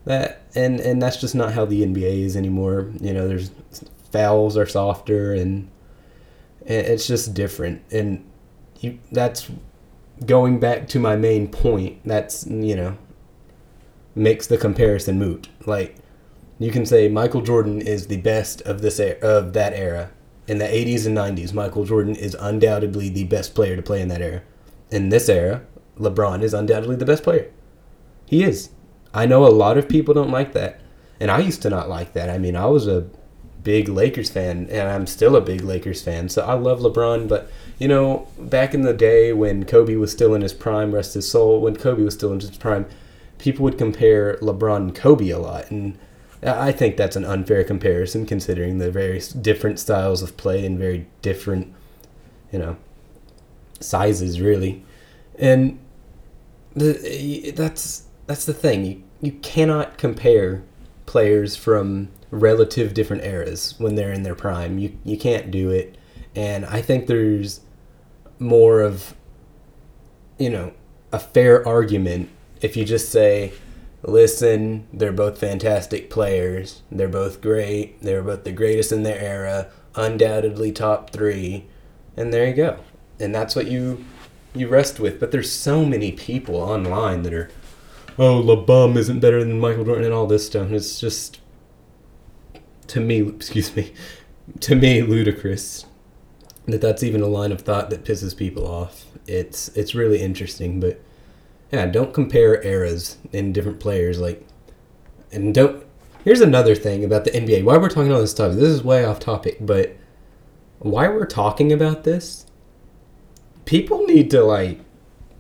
that 0.05 0.43
and 0.55 0.81
and 0.81 1.03
that's 1.03 1.21
just 1.21 1.35
not 1.35 1.53
how 1.53 1.65
the 1.65 1.85
NBA 1.85 2.25
is 2.25 2.37
anymore. 2.37 2.93
You 3.01 3.13
know, 3.13 3.29
there's 3.29 3.51
fouls 4.13 4.57
are 4.57 4.67
softer 4.67 5.33
and, 5.33 5.71
and 6.67 6.87
it's 6.87 7.07
just 7.07 7.35
different. 7.35 7.83
And 7.91 8.25
you 8.81 8.99
that's 9.11 9.51
going 10.25 10.61
back 10.61 10.89
to 10.89 10.99
my 10.99 11.17
main 11.17 11.49
point. 11.49 12.01
That's 12.05 12.47
you 12.47 12.77
know 12.77 12.97
makes 14.15 14.47
the 14.47 14.57
comparison 14.57 15.19
moot. 15.19 15.49
Like 15.67 15.97
you 16.59 16.71
can 16.71 16.87
say 16.87 17.09
Michael 17.09 17.43
Jordan 17.43 17.81
is 17.81 18.07
the 18.07 18.17
best 18.19 18.63
of 18.63 18.81
this 18.83 18.99
era, 18.99 19.19
of 19.21 19.53
that 19.53 19.73
era, 19.75 20.11
in 20.47 20.59
the 20.59 20.65
80s 20.65 21.07
and 21.07 21.17
90s, 21.17 21.53
Michael 21.53 21.85
Jordan 21.85 22.15
is 22.15 22.37
undoubtedly 22.39 23.09
the 23.09 23.25
best 23.25 23.55
player 23.55 23.77
to 23.77 23.83
play 23.83 24.01
in 24.01 24.09
that 24.09 24.23
era. 24.23 24.43
In 24.91 25.09
this 25.09 25.29
era, 25.29 25.63
LeBron 25.99 26.43
is 26.43 26.55
undoubtedly 26.55 26.97
the 26.97 27.05
best 27.05 27.25
player. 27.25 27.51
He 28.27 28.45
is. 28.45 28.71
I 29.13 29.27
know 29.27 29.45
a 29.45 29.49
lot 29.49 29.79
of 29.79 29.89
people 29.89 30.15
don't 30.15 30.31
like 30.31 30.53
that. 30.53 30.81
And 31.19 31.31
I 31.31 31.41
used 31.41 31.63
to 31.63 31.71
not 31.71 31.89
like 31.89 32.13
that. 32.13 32.31
I 32.31 32.39
mean, 32.39 32.55
I 32.55 32.67
was 32.67 32.87
a 32.87 33.09
big 33.63 33.89
Lakers 33.89 34.31
fan, 34.31 34.69
and 34.71 34.89
I'm 34.89 35.07
still 35.07 35.35
a 35.35 35.41
big 35.41 35.63
Lakers 35.63 36.03
fan. 36.03 36.29
So 36.29 36.45
I 36.45 36.55
love 36.55 36.81
LeBron, 36.81 37.27
but 37.27 37.51
you 37.79 37.89
know, 37.89 38.29
back 38.39 38.75
in 38.75 38.83
the 38.83 38.93
day 38.93 39.33
when 39.33 39.65
Kobe 39.65 39.97
was 39.97 40.13
still 40.13 40.35
in 40.35 40.43
his 40.43 40.53
prime, 40.53 40.95
rest 40.95 41.15
his 41.15 41.29
soul, 41.29 41.61
when 41.61 41.77
Kobe 41.77 42.03
was 42.03 42.15
still 42.15 42.33
in 42.33 42.41
his 42.41 42.57
prime, 42.57 42.87
people 43.39 43.65
would 43.65 43.79
compare 43.79 44.37
LeBron 44.37 44.77
and 44.77 44.95
Kobe 44.95 45.31
a 45.31 45.39
lot, 45.39 45.71
and 45.71 45.99
I 46.43 46.73
think 46.73 46.97
that's 46.97 47.17
an 47.17 47.25
unfair 47.25 47.65
comparison 47.65 48.27
considering 48.27 48.79
the 48.79 48.91
very 48.91 49.21
different 49.41 49.79
styles 49.79 50.23
of 50.23 50.37
play 50.37 50.65
and 50.67 50.79
very 50.79 51.07
different, 51.23 51.73
you 52.53 52.59
know, 52.59 52.77
sizes 53.81 54.41
really, 54.41 54.85
and 55.39 55.79
the 56.75 57.53
that's 57.57 58.05
that's 58.27 58.45
the 58.45 58.55
thing. 58.55 58.85
You 58.85 59.03
you 59.21 59.33
cannot 59.33 59.99
compare 59.99 60.63
players 61.07 61.57
from 61.57 62.09
relative 62.31 62.93
different 62.93 63.25
eras 63.25 63.75
when 63.79 63.95
they're 63.95 64.13
in 64.13 64.23
their 64.23 64.35
prime. 64.35 64.79
You 64.79 64.97
you 65.05 65.17
can't 65.17 65.51
do 65.51 65.71
it, 65.71 65.97
and 66.35 66.67
I 66.67 66.83
think 66.83 67.07
there's 67.07 67.61
more 68.39 68.83
of 68.83 69.15
you 70.39 70.51
know 70.51 70.73
a 71.13 71.19
fair 71.19 71.67
argument 71.67 72.29
if 72.61 72.77
you 72.77 72.85
just 72.85 73.11
say 73.11 73.53
listen 74.07 74.87
they're 74.93 75.13
both 75.13 75.39
fantastic 75.39 76.09
players. 76.11 76.83
They're 76.91 77.09
both 77.09 77.41
great. 77.41 78.01
They're 78.03 78.23
both 78.23 78.45
the 78.45 78.53
greatest 78.53 78.93
in 78.93 79.03
their 79.03 79.19
era 79.19 79.71
undoubtedly 79.95 80.73
top 80.73 81.11
3 81.11 81.65
and 82.17 82.33
there 82.33 82.47
you 82.47 82.55
go. 82.55 82.79
And 83.19 83.35
that's 83.35 83.55
what 83.57 83.67
you 83.67 84.05
you 84.55 84.69
rest 84.69 84.99
with. 84.99 85.21
But 85.21 85.33
there's 85.33 85.51
so 85.51 85.85
many 85.85 86.13
people 86.13 86.57
online 86.57 87.23
that 87.23 87.35
are 87.35 87.51
oh 88.19 88.43
LeBum 88.43 88.97
isn't 88.97 89.21
better 89.21 89.41
than 89.41 89.61
Michael 89.61 89.85
Jordan 89.85 90.05
and 90.05 90.15
all 90.15 90.27
this 90.27 90.47
stuff. 90.47 90.71
It's 90.71 91.01
just 91.01 91.41
to 92.89 93.01
me 93.01 93.27
excuse 93.29 93.75
me 93.75 93.93
to 94.61 94.75
me 94.75 95.03
ludicrous 95.03 95.87
that 96.67 96.81
that's 96.81 97.03
even 97.03 97.21
a 97.21 97.27
line 97.27 97.53
of 97.53 97.61
thought 97.61 97.91
that 97.91 98.05
pisses 98.05 98.37
people 98.37 98.67
off. 98.67 99.05
It's 99.27 99.69
it's 99.71 99.95
really 99.95 100.21
interesting, 100.21 100.81
but 100.81 101.01
yeah, 101.73 101.87
don't 101.87 102.15
compare 102.15 102.63
eras 102.63 103.19
in 103.33 103.53
different 103.53 103.81
players. 103.81 104.19
Like, 104.19 104.47
and 105.33 105.55
don't. 105.55 105.85
Here's 106.25 106.41
another 106.41 106.75
thing 106.75 107.05
about 107.05 107.25
the 107.25 107.31
NBA. 107.31 107.65
Why 107.65 107.77
we're 107.77 107.89
talking 107.89 108.11
about 108.11 108.21
this 108.21 108.33
stuff. 108.33 108.55
This 108.55 108.69
is 108.69 108.83
way 108.83 109.05
off 109.05 109.21
topic, 109.21 109.59
but 109.61 109.97
why 110.79 111.09
we're 111.09 111.27
talking 111.27 111.73
about 111.73 112.05
this? 112.05 112.47
People 113.65 114.05
need 114.07 114.31
to 114.31 114.43
like 114.43 114.81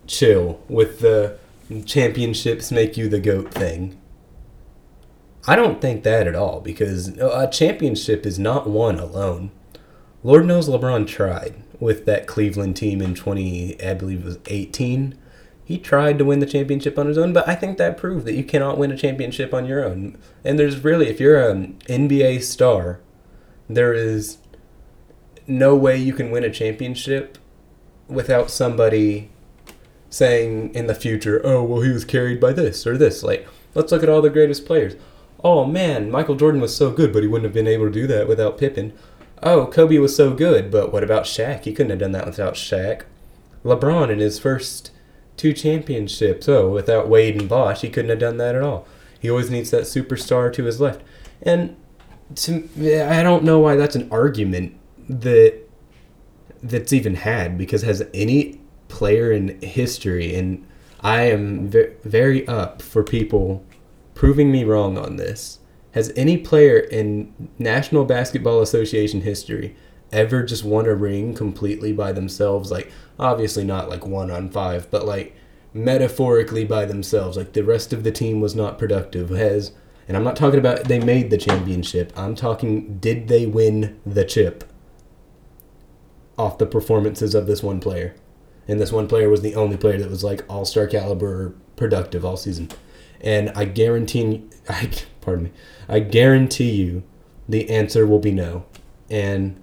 chill 0.06 0.61
with 0.68 1.00
the 1.00 1.38
championships 1.85 2.71
make 2.71 2.97
you 2.97 3.09
the 3.09 3.21
goat 3.21 3.52
thing. 3.52 4.00
I 5.49 5.54
don't 5.54 5.80
think 5.80 6.02
that 6.02 6.26
at 6.26 6.35
all 6.35 6.61
because 6.61 7.09
a 7.18 7.49
championship 7.50 8.26
is 8.26 8.38
not 8.38 8.68
won 8.68 8.99
alone. 8.99 9.52
Lord 10.25 10.45
knows 10.45 10.68
LeBron 10.68 11.06
tried 11.06 11.62
with 11.78 12.04
that 12.06 12.26
Cleveland 12.26 12.76
team 12.76 13.00
in 13.00 13.14
20, 13.14 13.80
I 13.83 13.95
believe 13.95 14.21
it 14.21 14.25
was 14.25 14.38
18. 14.47 15.16
He 15.67 15.79
tried 15.79 16.17
to 16.19 16.25
win 16.25 16.39
the 16.39 16.47
championship 16.47 16.99
on 16.99 17.07
his 17.07 17.19
own, 17.19 17.35
but 17.35 17.47
I 17.47 17.55
think 17.55 17.77
that 17.77 17.99
proved 17.99 18.25
that 18.27 18.35
you 18.35 18.45
cannot 18.45 18.79
win 18.79 18.91
a 18.93 18.97
championship 18.97 19.53
on 19.53 19.67
your 19.67 19.85
own. 19.85 20.17
And 20.45 20.59
there's 20.59 20.83
really, 20.83 21.09
if 21.09 21.21
you're 21.21 21.51
an 21.51 21.77
NBA 21.89 22.43
star, 22.45 23.01
there 23.69 23.93
is 23.93 24.39
no 25.47 25.75
way 25.75 25.97
you 25.97 26.13
can 26.13 26.31
win 26.31 26.45
a 26.45 26.51
championship 26.51 27.37
without 28.07 28.51
somebody 28.51 29.31
saying 30.09 30.73
in 30.73 30.87
the 30.87 30.95
future, 30.95 31.41
oh, 31.45 31.65
well, 31.65 31.83
he 31.83 31.91
was 31.91 32.05
carried 32.05 32.41
by 32.41 32.53
this 32.53 32.87
or 32.87 32.97
this. 32.97 33.23
Like, 33.25 33.47
let's 33.75 33.91
look 33.91 34.05
at 34.05 34.09
all 34.09 34.23
the 34.23 34.31
greatest 34.31 34.65
players. 34.65 34.95
Oh 35.45 35.65
man, 35.65 36.11
Michael 36.11 36.37
Jordan 36.37 36.61
was 36.61 36.75
so 36.75 36.91
good, 36.91 37.13
but 37.13 37.23
he 37.23 37.29
wouldn't 37.29 37.45
have 37.45 37.53
been 37.53 37.67
able 37.67 37.87
to 37.87 37.93
do 37.93 38.07
that 38.07 38.27
without 38.27 38.57
Pippen 38.57 38.93
oh, 39.43 39.67
Kobe 39.67 39.99
was 39.99 40.17
so 40.17 40.33
good, 40.33 40.71
but 40.71 40.93
what 40.93 41.05
about 41.05 41.25
Shaq? 41.25 41.65
He 41.65 41.73
couldn't 41.73 41.91
have 41.91 41.99
done 41.99 42.13
that 42.13 42.27
without 42.27 42.55
Shaq. 42.55 43.03
LeBron 43.65 44.11
in 44.11 44.19
his 44.19 44.39
first 44.39 44.91
two 45.37 45.52
championships, 45.52 46.49
oh, 46.49 46.69
without 46.71 47.09
Wade 47.09 47.40
and 47.40 47.49
Bosh, 47.49 47.83
he 47.83 47.90
couldn't 47.90 48.11
have 48.11 48.19
done 48.19 48.37
that 48.38 48.55
at 48.55 48.62
all. 48.62 48.87
He 49.19 49.31
always 49.31 49.50
needs 49.50 49.71
that 49.71 49.83
superstar 49.83 50.52
to 50.52 50.64
his 50.64 50.81
left. 50.81 51.02
And 51.43 51.76
to, 52.37 52.69
I 53.09 53.23
don't 53.23 53.45
know 53.45 53.59
why 53.59 53.76
that's 53.76 53.97
an 53.97 54.09
argument 54.11 54.76
that 55.09 55.61
that's 56.62 56.93
even 56.93 57.14
had 57.14 57.57
because 57.57 57.83
has 57.83 58.07
any 58.12 58.61
player 58.88 59.31
in 59.31 59.61
history 59.61 60.35
and 60.35 60.66
I 61.00 61.23
am 61.23 61.69
very 61.69 62.47
up 62.49 62.83
for 62.83 63.05
people 63.05 63.64
proving 64.14 64.50
me 64.50 64.64
wrong 64.64 64.99
on 64.99 65.16
this 65.16 65.61
has 65.93 66.12
any 66.16 66.37
player 66.37 66.78
in 66.78 67.50
National 67.59 68.05
Basketball 68.05 68.61
Association 68.61 69.21
history 69.21 69.76
ever 70.13 70.43
just 70.43 70.65
won 70.65 70.87
a 70.87 70.95
ring 70.95 71.35
completely 71.35 71.93
by 71.93 72.13
themselves? 72.13 72.71
Like, 72.71 72.91
obviously 73.19 73.65
not 73.65 73.89
like 73.89 74.07
one 74.07 74.31
on 74.31 74.49
five, 74.49 74.91
but 74.91 75.05
like 75.05 75.35
metaphorically 75.73 76.65
by 76.65 76.85
themselves. 76.85 77.37
Like, 77.37 77.53
the 77.53 77.65
rest 77.65 77.93
of 77.93 78.05
the 78.05 78.13
team 78.13 78.41
was 78.41 78.55
not 78.55 78.79
productive. 78.79 79.31
Has, 79.31 79.73
and 80.09 80.17
I'm 80.17 80.25
not 80.25 80.37
talking 80.37 80.59
about 80.59 80.85
they 80.85 81.01
made 81.01 81.31
the 81.31 81.39
championship, 81.39 82.13
I'm 82.17 82.35
talking 82.35 82.99
did 82.99 83.29
they 83.29 83.47
win 83.47 84.01
the 84.07 84.25
chip 84.25 84.65
off 86.39 86.59
the 86.59 86.67
performances 86.67 87.35
of 87.35 87.47
this 87.47 87.63
one 87.63 87.81
player? 87.81 88.15
And 88.69 88.81
this 88.81 88.93
one 88.93 89.09
player 89.09 89.29
was 89.29 89.43
the 89.43 89.55
only 89.55 89.77
player 89.77 89.99
that 89.99 90.11
was 90.11 90.25
like 90.25 90.45
all 90.49 90.65
star 90.65 90.87
caliber 90.87 91.55
productive 91.77 92.25
all 92.25 92.37
season. 92.37 92.71
And 93.21 93.51
I 93.51 93.65
guarantee, 93.65 94.45
I, 94.69 94.91
pardon 95.21 95.45
me, 95.45 95.53
I 95.89 96.01
guarantee 96.01 96.71
you 96.71 97.03
the 97.49 97.71
answer 97.71 98.07
will 98.07 98.19
be 98.19 98.33
no. 98.33 98.67
And 99.09 99.63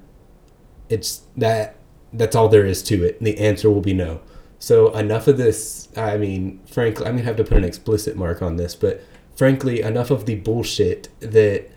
it's 0.89 1.23
that 1.37 1.75
that's 2.11 2.35
all 2.35 2.49
there 2.49 2.65
is 2.65 2.83
to 2.83 3.03
it. 3.03 3.21
The 3.21 3.37
answer 3.39 3.69
will 3.69 3.81
be 3.81 3.93
no. 3.93 4.21
So 4.59 4.93
enough 4.95 5.27
of 5.27 5.37
this, 5.37 5.89
I 5.97 6.17
mean, 6.17 6.61
frankly, 6.65 7.05
I'm 7.05 7.17
to 7.17 7.23
have 7.23 7.35
to 7.37 7.43
put 7.43 7.57
an 7.57 7.65
explicit 7.65 8.15
mark 8.15 8.41
on 8.41 8.55
this, 8.55 8.75
but 8.75 9.03
frankly, 9.35 9.81
enough 9.81 10.11
of 10.11 10.25
the 10.25 10.35
bullshit 10.35 11.09
that 11.19 11.69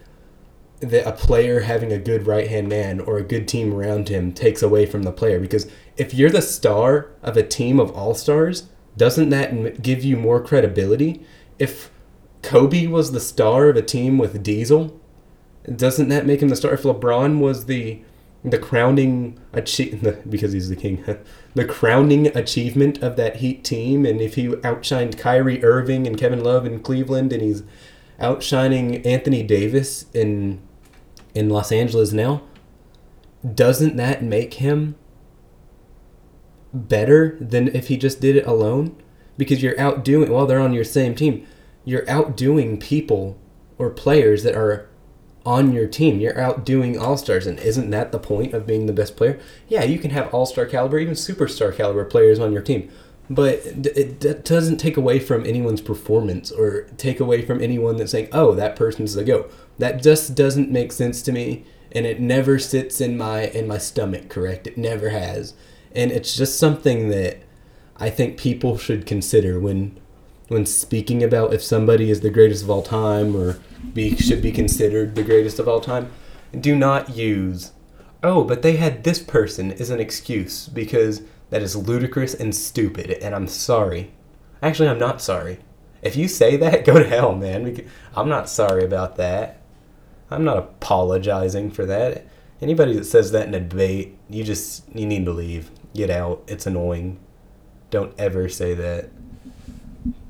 that 0.80 1.08
a 1.08 1.12
player 1.12 1.60
having 1.60 1.90
a 1.90 1.98
good 1.98 2.26
right 2.26 2.48
hand 2.48 2.68
man 2.68 3.00
or 3.00 3.16
a 3.16 3.22
good 3.22 3.48
team 3.48 3.72
around 3.72 4.08
him 4.10 4.30
takes 4.30 4.62
away 4.62 4.84
from 4.84 5.04
the 5.04 5.12
player. 5.12 5.40
Because 5.40 5.66
if 5.96 6.12
you're 6.12 6.30
the 6.30 6.42
star 6.42 7.10
of 7.22 7.36
a 7.36 7.42
team 7.42 7.80
of 7.80 7.90
all 7.92 8.14
stars, 8.14 8.68
doesn't 8.96 9.30
that 9.30 9.82
give 9.82 10.04
you 10.04 10.16
more 10.16 10.42
credibility? 10.42 11.24
If 11.58 11.90
Kobe 12.42 12.86
was 12.86 13.12
the 13.12 13.20
star 13.20 13.68
of 13.68 13.76
a 13.76 13.82
team 13.82 14.18
with 14.18 14.42
Diesel, 14.42 15.00
doesn't 15.74 16.08
that 16.08 16.26
make 16.26 16.42
him 16.42 16.50
the 16.50 16.56
star? 16.56 16.74
If 16.74 16.82
LeBron 16.82 17.40
was 17.40 17.64
the 17.66 18.02
the 18.46 18.58
crowning 18.58 19.38
achievement 19.52 20.30
because 20.30 20.52
he's 20.52 20.68
the 20.68 20.76
king, 20.76 21.04
the 21.54 21.64
crowning 21.64 22.28
achievement 22.36 23.02
of 23.02 23.16
that 23.16 23.36
Heat 23.36 23.64
team, 23.64 24.06
and 24.06 24.20
if 24.20 24.34
he 24.34 24.48
outshined 24.48 25.18
Kyrie 25.18 25.62
Irving 25.64 26.06
and 26.06 26.16
Kevin 26.16 26.42
Love 26.42 26.64
in 26.64 26.80
Cleveland, 26.80 27.32
and 27.32 27.42
he's 27.42 27.62
outshining 28.18 29.04
Anthony 29.06 29.42
Davis 29.42 30.06
in 30.14 30.60
in 31.34 31.50
Los 31.50 31.70
Angeles 31.70 32.12
now, 32.12 32.42
doesn't 33.54 33.96
that 33.96 34.22
make 34.22 34.54
him 34.54 34.96
better 36.72 37.36
than 37.40 37.68
if 37.68 37.88
he 37.88 37.96
just 37.96 38.20
did 38.20 38.36
it 38.36 38.46
alone? 38.46 38.96
Because 39.36 39.62
you're 39.62 39.78
outdoing 39.78 40.30
while 40.30 40.38
well, 40.38 40.46
they're 40.46 40.60
on 40.60 40.72
your 40.72 40.84
same 40.84 41.14
team 41.14 41.46
you're 41.86 42.10
outdoing 42.10 42.78
people 42.78 43.38
or 43.78 43.88
players 43.88 44.42
that 44.42 44.54
are 44.54 44.90
on 45.46 45.72
your 45.72 45.86
team. 45.86 46.18
You're 46.18 46.38
outdoing 46.38 46.98
all 46.98 47.16
stars, 47.16 47.46
and 47.46 47.58
isn't 47.60 47.90
that 47.90 48.12
the 48.12 48.18
point 48.18 48.52
of 48.52 48.66
being 48.66 48.86
the 48.86 48.92
best 48.92 49.16
player? 49.16 49.38
Yeah, 49.68 49.84
you 49.84 49.98
can 49.98 50.10
have 50.10 50.34
all 50.34 50.44
star 50.44 50.66
caliber, 50.66 50.98
even 50.98 51.14
superstar 51.14 51.74
caliber 51.74 52.04
players 52.04 52.40
on 52.40 52.52
your 52.52 52.62
team, 52.62 52.90
but 53.30 53.54
it, 53.64 54.24
it 54.24 54.44
doesn't 54.44 54.78
take 54.78 54.96
away 54.96 55.20
from 55.20 55.46
anyone's 55.46 55.80
performance 55.80 56.50
or 56.50 56.82
take 56.96 57.20
away 57.20 57.42
from 57.42 57.62
anyone 57.62 57.96
that's 57.96 58.10
saying, 58.12 58.28
"Oh, 58.32 58.54
that 58.54 58.76
person's 58.76 59.14
the 59.14 59.24
go." 59.24 59.46
That 59.78 60.02
just 60.02 60.34
doesn't 60.34 60.70
make 60.70 60.90
sense 60.90 61.22
to 61.22 61.32
me, 61.32 61.64
and 61.92 62.04
it 62.04 62.20
never 62.20 62.58
sits 62.58 63.00
in 63.00 63.16
my 63.16 63.42
in 63.46 63.68
my 63.68 63.78
stomach. 63.78 64.28
Correct? 64.28 64.66
It 64.66 64.76
never 64.76 65.10
has, 65.10 65.54
and 65.94 66.10
it's 66.10 66.36
just 66.36 66.58
something 66.58 67.08
that 67.10 67.38
I 67.96 68.10
think 68.10 68.36
people 68.36 68.76
should 68.78 69.06
consider 69.06 69.60
when 69.60 69.98
when 70.48 70.66
speaking 70.66 71.22
about 71.22 71.52
if 71.52 71.62
somebody 71.62 72.10
is 72.10 72.20
the 72.20 72.30
greatest 72.30 72.62
of 72.62 72.70
all 72.70 72.82
time 72.82 73.34
or 73.34 73.58
be 73.92 74.16
should 74.16 74.42
be 74.42 74.52
considered 74.52 75.14
the 75.14 75.22
greatest 75.22 75.58
of 75.58 75.68
all 75.68 75.80
time, 75.80 76.10
do 76.58 76.76
not 76.76 77.10
use 77.16 77.72
oh, 78.22 78.42
but 78.44 78.62
they 78.62 78.76
had 78.76 79.04
this 79.04 79.22
person 79.22 79.72
as 79.72 79.90
an 79.90 80.00
excuse 80.00 80.68
because 80.68 81.22
that 81.50 81.62
is 81.62 81.76
ludicrous 81.76 82.34
and 82.34 82.54
stupid 82.54 83.10
and 83.10 83.34
I'm 83.34 83.46
sorry. 83.46 84.10
Actually, 84.62 84.88
I'm 84.88 84.98
not 84.98 85.20
sorry. 85.22 85.58
If 86.02 86.16
you 86.16 86.28
say 86.28 86.56
that, 86.56 86.84
go 86.86 86.98
to 86.98 87.08
hell, 87.08 87.34
man. 87.34 87.88
I'm 88.14 88.28
not 88.28 88.48
sorry 88.48 88.84
about 88.84 89.16
that. 89.16 89.62
I'm 90.30 90.44
not 90.44 90.58
apologizing 90.58 91.70
for 91.70 91.86
that. 91.86 92.26
Anybody 92.60 92.94
that 92.94 93.04
says 93.04 93.32
that 93.32 93.46
in 93.46 93.54
a 93.54 93.60
debate, 93.60 94.16
you 94.28 94.42
just 94.42 94.84
you 94.94 95.06
need 95.06 95.24
to 95.26 95.32
leave. 95.32 95.70
Get 95.94 96.10
out. 96.10 96.42
It's 96.48 96.66
annoying. 96.66 97.20
Don't 97.90 98.12
ever 98.18 98.48
say 98.48 98.74
that. 98.74 99.10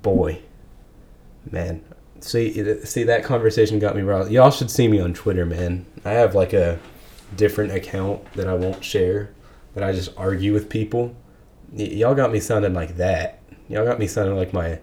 Boy, 0.02 0.42
man. 1.50 1.82
See, 2.26 2.84
see 2.84 3.04
that 3.04 3.22
conversation 3.22 3.78
got 3.78 3.94
me 3.94 4.02
wrong. 4.02 4.30
Y'all 4.30 4.50
should 4.50 4.70
see 4.70 4.88
me 4.88 4.98
on 5.00 5.14
Twitter, 5.14 5.46
man. 5.46 5.86
I 6.04 6.10
have 6.10 6.34
like 6.34 6.52
a 6.52 6.78
different 7.36 7.72
account 7.72 8.32
that 8.32 8.48
I 8.48 8.54
won't 8.54 8.82
share, 8.84 9.32
that 9.74 9.84
I 9.84 9.92
just 9.92 10.10
argue 10.16 10.52
with 10.52 10.68
people. 10.68 11.14
Y- 11.72 11.84
y'all 11.84 12.14
got 12.16 12.32
me 12.32 12.40
sounding 12.40 12.74
like 12.74 12.96
that. 12.96 13.40
Y'all 13.68 13.84
got 13.84 14.00
me 14.00 14.08
sounding 14.08 14.36
like 14.36 14.52
my 14.52 14.80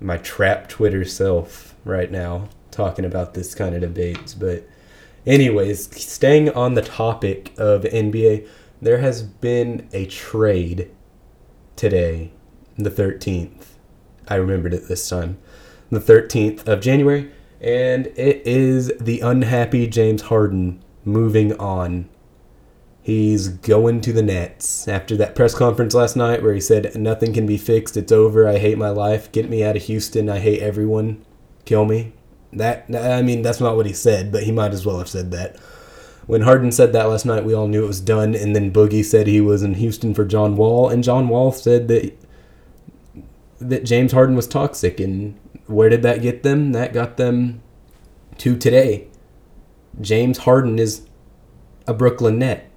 my 0.00 0.18
trap 0.18 0.68
Twitter 0.68 1.04
self 1.04 1.74
right 1.84 2.10
now 2.10 2.48
talking 2.70 3.04
about 3.06 3.32
this 3.32 3.54
kind 3.54 3.74
of 3.74 3.80
debates. 3.80 4.34
But, 4.34 4.68
anyways, 5.24 6.04
staying 6.04 6.50
on 6.50 6.74
the 6.74 6.82
topic 6.82 7.54
of 7.56 7.84
NBA, 7.84 8.46
there 8.82 8.98
has 8.98 9.22
been 9.22 9.88
a 9.92 10.04
trade 10.06 10.90
today, 11.76 12.32
the 12.76 12.90
13th. 12.90 13.66
I 14.28 14.34
remembered 14.34 14.74
it 14.74 14.88
this 14.88 15.08
time. 15.08 15.38
The 15.90 16.00
13th 16.00 16.66
of 16.66 16.80
January, 16.80 17.30
and 17.60 18.06
it 18.08 18.46
is 18.46 18.92
the 19.00 19.20
unhappy 19.20 19.86
James 19.86 20.22
Harden 20.22 20.82
moving 21.04 21.52
on. 21.58 22.08
He's 23.02 23.48
going 23.48 24.00
to 24.00 24.14
the 24.14 24.22
Nets 24.22 24.88
after 24.88 25.14
that 25.18 25.34
press 25.34 25.54
conference 25.54 25.92
last 25.92 26.16
night 26.16 26.42
where 26.42 26.54
he 26.54 26.60
said, 26.60 26.96
Nothing 26.96 27.34
can 27.34 27.46
be 27.46 27.58
fixed. 27.58 27.98
It's 27.98 28.10
over. 28.10 28.48
I 28.48 28.56
hate 28.56 28.78
my 28.78 28.88
life. 28.88 29.30
Get 29.30 29.50
me 29.50 29.62
out 29.62 29.76
of 29.76 29.82
Houston. 29.82 30.30
I 30.30 30.38
hate 30.38 30.62
everyone. 30.62 31.22
Kill 31.66 31.84
me. 31.84 32.14
That, 32.52 32.86
I 32.94 33.20
mean, 33.20 33.42
that's 33.42 33.60
not 33.60 33.76
what 33.76 33.84
he 33.84 33.92
said, 33.92 34.32
but 34.32 34.44
he 34.44 34.52
might 34.52 34.72
as 34.72 34.86
well 34.86 34.98
have 34.98 35.08
said 35.08 35.32
that. 35.32 35.58
When 36.26 36.42
Harden 36.42 36.72
said 36.72 36.94
that 36.94 37.10
last 37.10 37.26
night, 37.26 37.44
we 37.44 37.52
all 37.52 37.68
knew 37.68 37.84
it 37.84 37.88
was 37.88 38.00
done. 38.00 38.34
And 38.34 38.56
then 38.56 38.72
Boogie 38.72 39.04
said 39.04 39.26
he 39.26 39.42
was 39.42 39.62
in 39.62 39.74
Houston 39.74 40.14
for 40.14 40.24
John 40.24 40.56
Wall, 40.56 40.88
and 40.88 41.04
John 41.04 41.28
Wall 41.28 41.52
said 41.52 41.88
that 41.88 42.16
that 43.68 43.84
James 43.84 44.12
Harden 44.12 44.36
was 44.36 44.46
toxic. 44.46 45.00
And 45.00 45.38
where 45.66 45.88
did 45.88 46.02
that 46.02 46.22
get 46.22 46.42
them? 46.42 46.72
That 46.72 46.92
got 46.92 47.16
them 47.16 47.62
to 48.38 48.56
today. 48.56 49.08
James 50.00 50.38
Harden 50.38 50.78
is 50.78 51.06
a 51.86 51.94
Brooklyn 51.94 52.38
Net. 52.38 52.70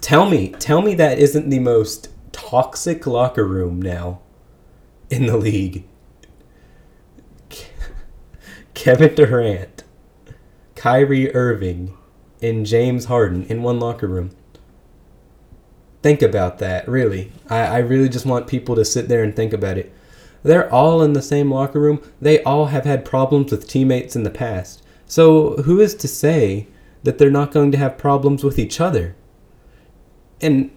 Tell 0.00 0.28
me, 0.28 0.50
tell 0.50 0.82
me 0.82 0.94
that 0.94 1.18
isn't 1.18 1.48
the 1.48 1.58
most 1.58 2.08
toxic 2.32 3.06
locker 3.06 3.46
room 3.46 3.80
now 3.80 4.20
in 5.08 5.26
the 5.26 5.36
league. 5.36 5.84
Kevin 8.74 9.14
Durant, 9.14 9.84
Kyrie 10.74 11.34
Irving, 11.34 11.96
and 12.42 12.66
James 12.66 13.06
Harden 13.06 13.44
in 13.44 13.62
one 13.62 13.78
locker 13.78 14.08
room. 14.08 14.30
Think 16.02 16.20
about 16.20 16.58
that, 16.58 16.88
really. 16.88 17.30
I, 17.48 17.60
I 17.60 17.78
really 17.78 18.08
just 18.08 18.26
want 18.26 18.48
people 18.48 18.74
to 18.74 18.84
sit 18.84 19.08
there 19.08 19.22
and 19.22 19.34
think 19.34 19.52
about 19.52 19.78
it. 19.78 19.92
They're 20.42 20.72
all 20.72 21.02
in 21.02 21.12
the 21.12 21.22
same 21.22 21.50
locker 21.50 21.78
room. 21.78 22.02
They 22.20 22.42
all 22.42 22.66
have 22.66 22.84
had 22.84 23.04
problems 23.04 23.52
with 23.52 23.68
teammates 23.68 24.16
in 24.16 24.24
the 24.24 24.30
past. 24.30 24.82
So 25.06 25.56
who 25.58 25.80
is 25.80 25.94
to 25.96 26.08
say 26.08 26.66
that 27.04 27.18
they're 27.18 27.30
not 27.30 27.52
going 27.52 27.70
to 27.72 27.78
have 27.78 27.98
problems 27.98 28.42
with 28.42 28.58
each 28.58 28.80
other? 28.80 29.14
And 30.40 30.70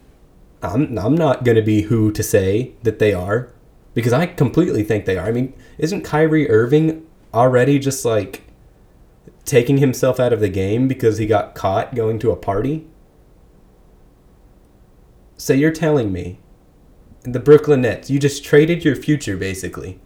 I'm, 0.62 0.98
I'm 0.98 1.16
not 1.16 1.44
going 1.44 1.56
to 1.56 1.64
be 1.64 1.84
who 1.84 2.12
to 2.12 2.22
say 2.22 2.74
that 2.84 3.00
they 3.00 3.14
are 3.14 3.52
because 3.96 4.14
I 4.14 4.28
completely 4.28 4.84
think 4.84 5.06
they 5.06 5.18
are. 5.18 5.26
I 5.26 5.32
mean, 5.32 5.54
isn't 5.80 6.04
Kyrie 6.04 6.50
Irving 6.50 7.06
already 7.34 7.80
just 7.80 8.06
like 8.06 8.44
taking 9.46 9.78
himself 9.78 10.20
out 10.20 10.34
of 10.34 10.40
the 10.40 10.50
game 10.50 10.88
because 10.88 11.18
he 11.18 11.26
got 11.26 11.56
caught 11.56 11.96
going 11.96 12.20
to 12.20 12.32
a 12.32 12.36
party? 12.36 12.86
So 15.38 15.54
you're 15.54 15.72
telling 15.72 16.12
me 16.12 16.40
the 17.24 17.40
Brooklyn 17.40 17.82
Nets, 17.82 18.10
you 18.10 18.20
just 18.20 18.44
traded 18.44 18.86
your 18.86 18.96
future 18.96 19.38
basically 19.38 20.00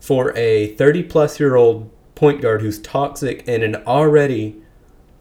for 0.00 0.36
a 0.36 0.74
30 0.74 1.04
plus 1.04 1.40
year 1.40 1.56
old 1.56 1.90
point 2.14 2.40
guard 2.40 2.62
who's 2.62 2.80
toxic 2.80 3.46
in 3.46 3.62
an 3.62 3.76
already 3.86 4.60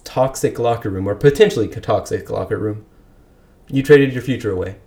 toxic 0.04 0.58
locker 0.58 0.90
room 0.90 1.08
or 1.08 1.16
potentially 1.16 1.68
toxic 1.68 2.30
locker 2.30 2.58
room. 2.58 2.86
You 3.70 3.84
traded 3.84 4.14
your 4.14 4.24
future 4.24 4.52
away. 4.52 4.78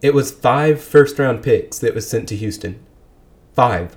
It 0.00 0.14
was 0.14 0.30
five 0.30 0.82
first 0.82 1.18
round 1.18 1.42
picks 1.42 1.78
that 1.78 1.94
was 1.94 2.08
sent 2.08 2.28
to 2.28 2.36
Houston. 2.36 2.84
Five. 3.54 3.96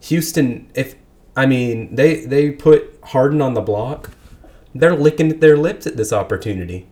Houston, 0.00 0.70
if 0.74 0.94
I 1.36 1.46
mean 1.46 1.94
they 1.94 2.24
they 2.24 2.50
put 2.50 2.98
Harden 3.04 3.40
on 3.40 3.54
the 3.54 3.60
block, 3.60 4.10
they're 4.74 4.94
licking 4.94 5.40
their 5.40 5.56
lips 5.56 5.86
at 5.86 5.96
this 5.96 6.12
opportunity, 6.12 6.87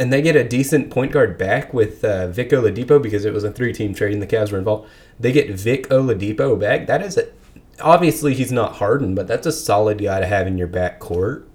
and 0.00 0.10
they 0.10 0.22
get 0.22 0.34
a 0.34 0.42
decent 0.42 0.88
point 0.88 1.12
guard 1.12 1.36
back 1.36 1.74
with 1.74 2.02
uh, 2.02 2.28
Vic 2.28 2.48
Oladipo 2.50 3.00
because 3.00 3.26
it 3.26 3.34
was 3.34 3.44
a 3.44 3.52
three 3.52 3.74
team 3.74 3.92
trade 3.92 4.14
and 4.14 4.22
the 4.22 4.26
Cavs 4.26 4.50
were 4.50 4.56
involved. 4.56 4.88
They 5.20 5.30
get 5.30 5.50
Vic 5.50 5.90
Oladipo 5.90 6.58
back. 6.58 6.86
That 6.86 7.02
is 7.02 7.18
a, 7.18 7.28
obviously 7.80 8.32
he's 8.32 8.50
not 8.50 8.76
Harden, 8.76 9.14
but 9.14 9.28
that's 9.28 9.46
a 9.46 9.52
solid 9.52 9.98
guy 9.98 10.18
to 10.18 10.26
have 10.26 10.46
in 10.46 10.56
your 10.56 10.68
back 10.68 11.00
court. 11.00 11.46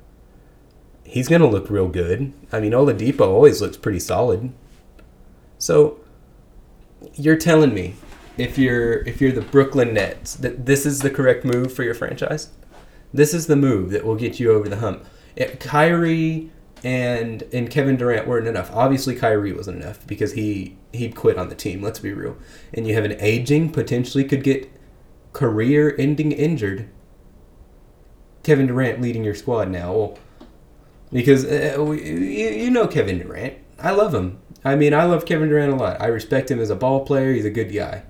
He's 1.03 1.27
gonna 1.27 1.47
look 1.47 1.71
real 1.71 1.88
good. 1.88 2.34
I 2.51 2.60
mean 2.60 2.71
Oladipo 2.73 3.21
always 3.21 3.63
looks 3.63 3.77
pretty 3.77 3.99
solid. 3.99 4.53
So 5.58 5.99
you're 7.15 7.38
telling 7.38 7.73
me 7.73 7.95
if 8.38 8.60
you're 8.60 8.99
if 9.08 9.21
you're 9.21 9.31
the 9.31 9.41
Brooklyn 9.41 9.95
Nets 9.95 10.36
that 10.36 10.67
this 10.67 10.86
is 10.86 10.99
the 10.99 11.10
correct 11.10 11.45
move 11.45 11.73
for 11.73 11.81
your 11.81 11.95
franchise. 11.95 12.49
This 13.12 13.34
is 13.34 13.47
the 13.47 13.55
move 13.55 13.89
that 13.89 14.05
will 14.05 14.15
get 14.15 14.39
you 14.39 14.51
over 14.51 14.69
the 14.69 14.77
hump. 14.77 15.03
It, 15.36 15.60
Kyrie 15.60 16.51
and 16.84 17.44
and 17.54 17.70
Kevin 17.70 17.96
Durant 17.96 18.28
weren't 18.28 18.48
enough. 18.48 18.72
Obviously, 18.74 19.16
Kyrie 19.16 19.54
wasn't 19.54 19.82
enough 19.82 20.06
because 20.06 20.34
he 20.34 20.78
he 20.92 21.10
quit 21.10 21.38
on 21.38 21.50
the 21.50 21.56
team. 21.56 21.82
Let's 21.82 22.00
be 22.00 22.14
real. 22.14 22.38
And 22.74 22.88
you 22.88 22.94
have 22.94 23.06
an 23.06 23.16
aging, 23.20 23.72
potentially 23.72 24.24
could 24.24 24.44
get 24.44 24.72
career-ending 25.34 26.32
injured. 26.32 26.90
Kevin 28.44 28.68
Durant 28.68 29.02
leading 29.02 29.24
your 29.24 29.36
squad 29.36 29.70
now, 29.70 29.92
well, 29.92 30.20
because 31.12 31.46
uh, 31.46 31.76
we, 31.80 32.04
you, 32.04 32.50
you 32.50 32.70
know 32.70 32.88
Kevin 32.88 33.20
Durant. 33.20 33.56
I 33.80 33.92
love 33.92 34.14
him. 34.14 34.40
I 34.64 34.76
mean, 34.76 34.94
I 34.94 35.04
love 35.04 35.26
Kevin 35.26 35.50
Durant 35.50 35.74
a 35.74 35.76
lot. 35.76 36.02
I 36.02 36.08
respect 36.08 36.50
him 36.50 36.60
as 36.60 36.70
a 36.70 36.76
ball 36.76 37.06
player. 37.06 37.34
He's 37.34 37.46
a 37.46 37.50
good 37.50 37.74
guy. 37.74 38.04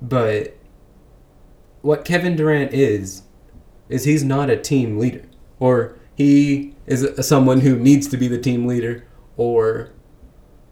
But 0.00 0.56
what 1.80 2.04
Kevin 2.04 2.36
Durant 2.36 2.72
is, 2.72 3.22
is 3.88 4.04
he's 4.04 4.24
not 4.24 4.50
a 4.50 4.56
team 4.56 4.98
leader. 4.98 5.24
Or 5.58 5.96
he 6.14 6.71
is 6.86 7.26
someone 7.26 7.60
who 7.60 7.76
needs 7.76 8.08
to 8.08 8.16
be 8.16 8.28
the 8.28 8.38
team 8.38 8.66
leader 8.66 9.06
or 9.36 9.90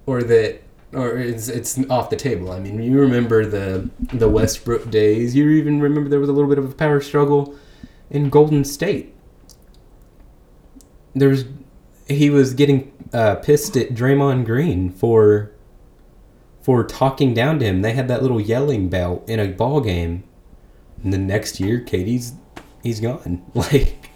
or 0.06 0.22
that 0.22 0.62
or 0.92 1.16
it's, 1.18 1.48
it's 1.48 1.78
off 1.88 2.10
the 2.10 2.16
table. 2.16 2.50
I 2.50 2.58
mean, 2.58 2.82
you 2.82 2.98
remember 2.98 3.46
the 3.46 3.88
the 4.12 4.28
Westbrook 4.28 4.90
days. 4.90 5.36
You 5.36 5.48
even 5.50 5.80
remember 5.80 6.10
there 6.10 6.20
was 6.20 6.28
a 6.28 6.32
little 6.32 6.48
bit 6.48 6.58
of 6.58 6.70
a 6.70 6.74
power 6.74 7.00
struggle 7.00 7.56
in 8.10 8.28
Golden 8.28 8.64
State. 8.64 9.14
There 11.14 11.28
was 11.28 11.44
he 12.08 12.28
was 12.28 12.54
getting 12.54 12.92
uh, 13.12 13.36
pissed 13.36 13.76
at 13.76 13.90
Draymond 13.90 14.44
Green 14.46 14.90
for 14.90 15.52
for 16.60 16.84
talking 16.84 17.34
down 17.34 17.58
to 17.60 17.64
him. 17.64 17.82
They 17.82 17.92
had 17.92 18.08
that 18.08 18.22
little 18.22 18.40
yelling 18.40 18.88
bout 18.88 19.24
in 19.28 19.38
a 19.40 19.48
ball 19.48 19.80
game. 19.80 20.24
And 21.02 21.12
the 21.12 21.18
next 21.18 21.60
year, 21.60 21.80
KD's 21.80 22.34
he's 22.82 23.00
gone. 23.00 23.44
Like 23.54 24.10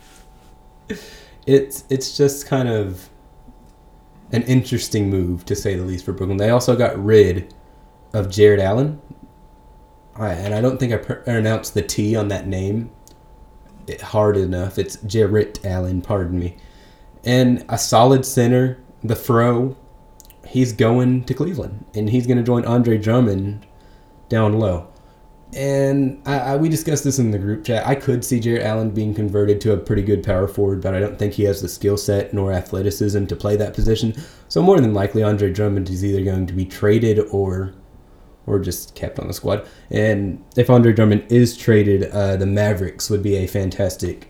it's 1.46 1.84
it's 1.90 2.16
just 2.16 2.46
kind 2.46 2.68
of 2.68 3.10
an 4.32 4.42
interesting 4.42 5.10
move 5.10 5.44
to 5.46 5.54
say 5.54 5.76
the 5.76 5.84
least 5.84 6.04
for 6.04 6.12
Brooklyn. 6.12 6.38
They 6.38 6.50
also 6.50 6.76
got 6.76 7.02
rid 7.02 7.54
of 8.12 8.30
Jared 8.30 8.60
Allen, 8.60 9.00
and 10.18 10.54
I 10.54 10.60
don't 10.60 10.78
think 10.78 10.92
I 10.92 10.96
pronounced 10.96 11.74
the 11.74 11.82
T 11.82 12.16
on 12.16 12.28
that 12.28 12.46
name 12.46 12.90
hard 14.00 14.36
enough. 14.36 14.78
It's 14.78 14.96
Jarrett 15.02 15.64
Allen, 15.64 16.00
pardon 16.00 16.38
me, 16.38 16.56
and 17.24 17.64
a 17.68 17.78
solid 17.78 18.24
center, 18.24 18.82
the 19.02 19.16
Fro. 19.16 19.76
He's 20.46 20.72
going 20.72 21.24
to 21.24 21.34
Cleveland, 21.34 21.84
and 21.94 22.10
he's 22.10 22.26
going 22.26 22.36
to 22.38 22.44
join 22.44 22.64
Andre 22.64 22.98
Drummond 22.98 23.66
down 24.28 24.58
low 24.58 24.88
and 25.54 26.20
I, 26.26 26.38
I, 26.38 26.56
we 26.56 26.68
discussed 26.68 27.04
this 27.04 27.18
in 27.18 27.30
the 27.30 27.38
group 27.38 27.64
chat. 27.64 27.86
I 27.86 27.94
could 27.94 28.24
see 28.24 28.40
Jared 28.40 28.62
Allen 28.62 28.90
being 28.90 29.14
converted 29.14 29.60
to 29.62 29.72
a 29.72 29.76
pretty 29.76 30.02
good 30.02 30.24
power 30.24 30.48
forward, 30.48 30.82
but 30.82 30.94
I 30.94 31.00
don't 31.00 31.18
think 31.18 31.34
he 31.34 31.44
has 31.44 31.62
the 31.62 31.68
skill 31.68 31.96
set 31.96 32.34
nor 32.34 32.52
athleticism 32.52 33.26
to 33.26 33.36
play 33.36 33.56
that 33.56 33.74
position. 33.74 34.14
So 34.48 34.62
more 34.62 34.80
than 34.80 34.94
likely, 34.94 35.22
Andre 35.22 35.52
Drummond 35.52 35.88
is 35.90 36.04
either 36.04 36.24
going 36.24 36.46
to 36.46 36.52
be 36.52 36.64
traded 36.64 37.18
or 37.30 37.74
or 38.46 38.58
just 38.58 38.94
kept 38.94 39.18
on 39.18 39.26
the 39.26 39.32
squad. 39.32 39.66
And 39.90 40.44
if 40.54 40.68
Andre 40.68 40.92
Drummond 40.92 41.24
is 41.30 41.56
traded, 41.56 42.10
uh, 42.10 42.36
the 42.36 42.44
Mavericks 42.46 43.08
would 43.08 43.22
be 43.22 43.36
a 43.36 43.46
fantastic. 43.46 44.28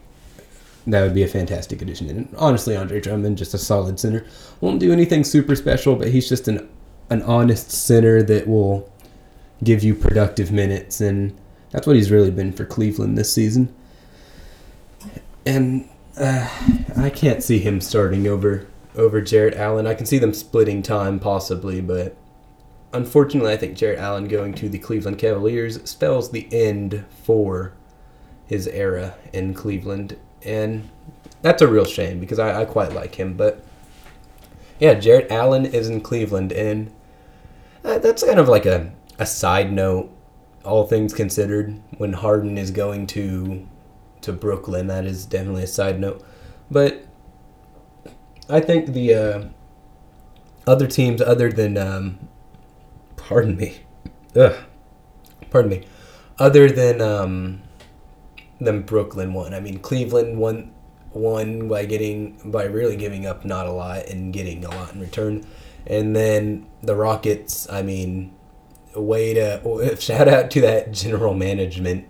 That 0.86 1.02
would 1.02 1.14
be 1.14 1.22
a 1.22 1.28
fantastic 1.28 1.82
addition. 1.82 2.10
And 2.10 2.34
honestly, 2.36 2.76
Andre 2.76 3.00
Drummond, 3.00 3.38
just 3.38 3.54
a 3.54 3.58
solid 3.58 3.98
center, 3.98 4.24
won't 4.60 4.78
do 4.78 4.92
anything 4.92 5.24
super 5.24 5.56
special, 5.56 5.96
but 5.96 6.08
he's 6.08 6.28
just 6.28 6.46
an 6.48 6.68
an 7.10 7.22
honest 7.22 7.70
center 7.70 8.22
that 8.22 8.46
will 8.46 8.90
give 9.64 9.82
you 9.82 9.94
productive 9.94 10.52
minutes, 10.52 11.00
and 11.00 11.36
that's 11.70 11.86
what 11.86 11.96
he's 11.96 12.10
really 12.10 12.30
been 12.30 12.52
for 12.52 12.64
Cleveland 12.64 13.16
this 13.18 13.32
season. 13.32 13.74
And 15.44 15.88
Uh, 16.16 16.48
I 16.96 17.10
can't 17.10 17.42
see 17.42 17.58
him 17.58 17.80
starting 17.80 18.28
over 18.28 18.68
over 18.94 19.20
Jarrett 19.20 19.54
Allen. 19.56 19.84
I 19.84 19.94
can 19.94 20.06
see 20.06 20.18
them 20.18 20.32
splitting 20.32 20.80
time 20.80 21.18
possibly, 21.18 21.80
but 21.80 22.14
unfortunately, 22.92 23.52
I 23.52 23.56
think 23.56 23.76
Jarrett 23.76 23.98
Allen 23.98 24.28
going 24.28 24.54
to 24.54 24.68
the 24.68 24.78
Cleveland 24.78 25.18
Cavaliers 25.18 25.82
spells 25.90 26.30
the 26.30 26.46
end 26.52 27.04
for 27.24 27.72
his 28.46 28.68
era 28.68 29.16
in 29.32 29.54
Cleveland, 29.54 30.16
and 30.44 30.88
that's 31.42 31.60
a 31.62 31.66
real 31.66 31.84
shame 31.84 32.20
because 32.20 32.38
I, 32.38 32.60
I 32.60 32.64
quite 32.64 32.92
like 32.92 33.16
him. 33.16 33.34
But 33.34 33.64
yeah, 34.78 34.94
Jarrett 34.94 35.32
Allen 35.32 35.66
is 35.66 35.88
in 35.88 36.00
Cleveland, 36.00 36.52
and 36.52 36.92
uh, 37.84 37.98
that's 37.98 38.22
kind 38.22 38.38
of 38.38 38.48
like 38.48 38.66
a, 38.66 38.92
a 39.18 39.26
side 39.26 39.72
note. 39.72 40.10
All 40.64 40.86
things 40.86 41.12
considered, 41.12 41.80
when 41.98 42.14
Harden 42.14 42.56
is 42.56 42.70
going 42.70 43.06
to 43.08 43.68
to 44.22 44.32
Brooklyn, 44.32 44.86
that 44.86 45.04
is 45.04 45.26
definitely 45.26 45.64
a 45.64 45.66
side 45.66 46.00
note. 46.00 46.24
But 46.70 47.04
I 48.48 48.60
think 48.60 48.94
the 48.94 49.14
uh, 49.14 49.44
other 50.66 50.86
teams, 50.86 51.20
other 51.20 51.52
than, 51.52 51.76
um, 51.76 52.28
pardon 53.16 53.56
me, 53.56 53.80
ugh, 54.34 54.56
pardon 55.50 55.70
me, 55.70 55.86
other 56.38 56.70
than 56.70 57.00
um, 57.00 57.62
than 58.60 58.82
Brooklyn 58.82 59.34
won. 59.34 59.54
I 59.54 59.60
mean, 59.60 59.78
Cleveland 59.78 60.38
won 60.38 60.72
won 61.12 61.68
by 61.68 61.84
getting 61.84 62.40
by 62.50 62.64
really 62.64 62.96
giving 62.96 63.26
up 63.26 63.44
not 63.44 63.66
a 63.66 63.72
lot 63.72 64.06
and 64.06 64.32
getting 64.32 64.64
a 64.64 64.70
lot 64.70 64.94
in 64.94 65.00
return, 65.00 65.46
and 65.86 66.16
then 66.16 66.66
the 66.82 66.96
Rockets. 66.96 67.70
I 67.70 67.82
mean, 67.82 68.33
way 69.00 69.34
to 69.34 69.96
shout 70.00 70.28
out 70.28 70.50
to 70.52 70.60
that 70.62 70.92
general 70.92 71.34
management 71.34 72.06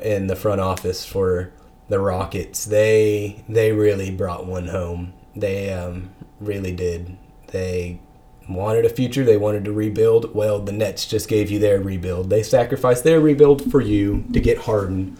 in 0.00 0.26
the 0.26 0.36
front 0.36 0.60
office 0.60 1.04
for 1.04 1.52
the 1.88 1.98
Rockets. 1.98 2.64
They 2.64 3.44
they 3.48 3.72
really 3.72 4.10
brought 4.10 4.46
one 4.46 4.68
home 4.68 5.14
they 5.34 5.72
um, 5.72 6.10
really 6.40 6.72
did. 6.72 7.16
They 7.48 8.00
wanted 8.48 8.84
a 8.84 8.90
future. 8.90 9.24
They 9.24 9.36
wanted 9.36 9.64
to 9.64 9.72
rebuild. 9.72 10.34
Well, 10.34 10.60
the 10.60 10.72
Nets 10.72 11.06
just 11.06 11.28
gave 11.28 11.50
you 11.50 11.58
their 11.58 11.80
rebuild. 11.80 12.30
They 12.30 12.42
sacrificed 12.42 13.04
their 13.04 13.20
rebuild 13.20 13.70
for 13.70 13.80
you 13.80 14.24
to 14.32 14.40
get 14.40 14.58
Harden, 14.58 15.16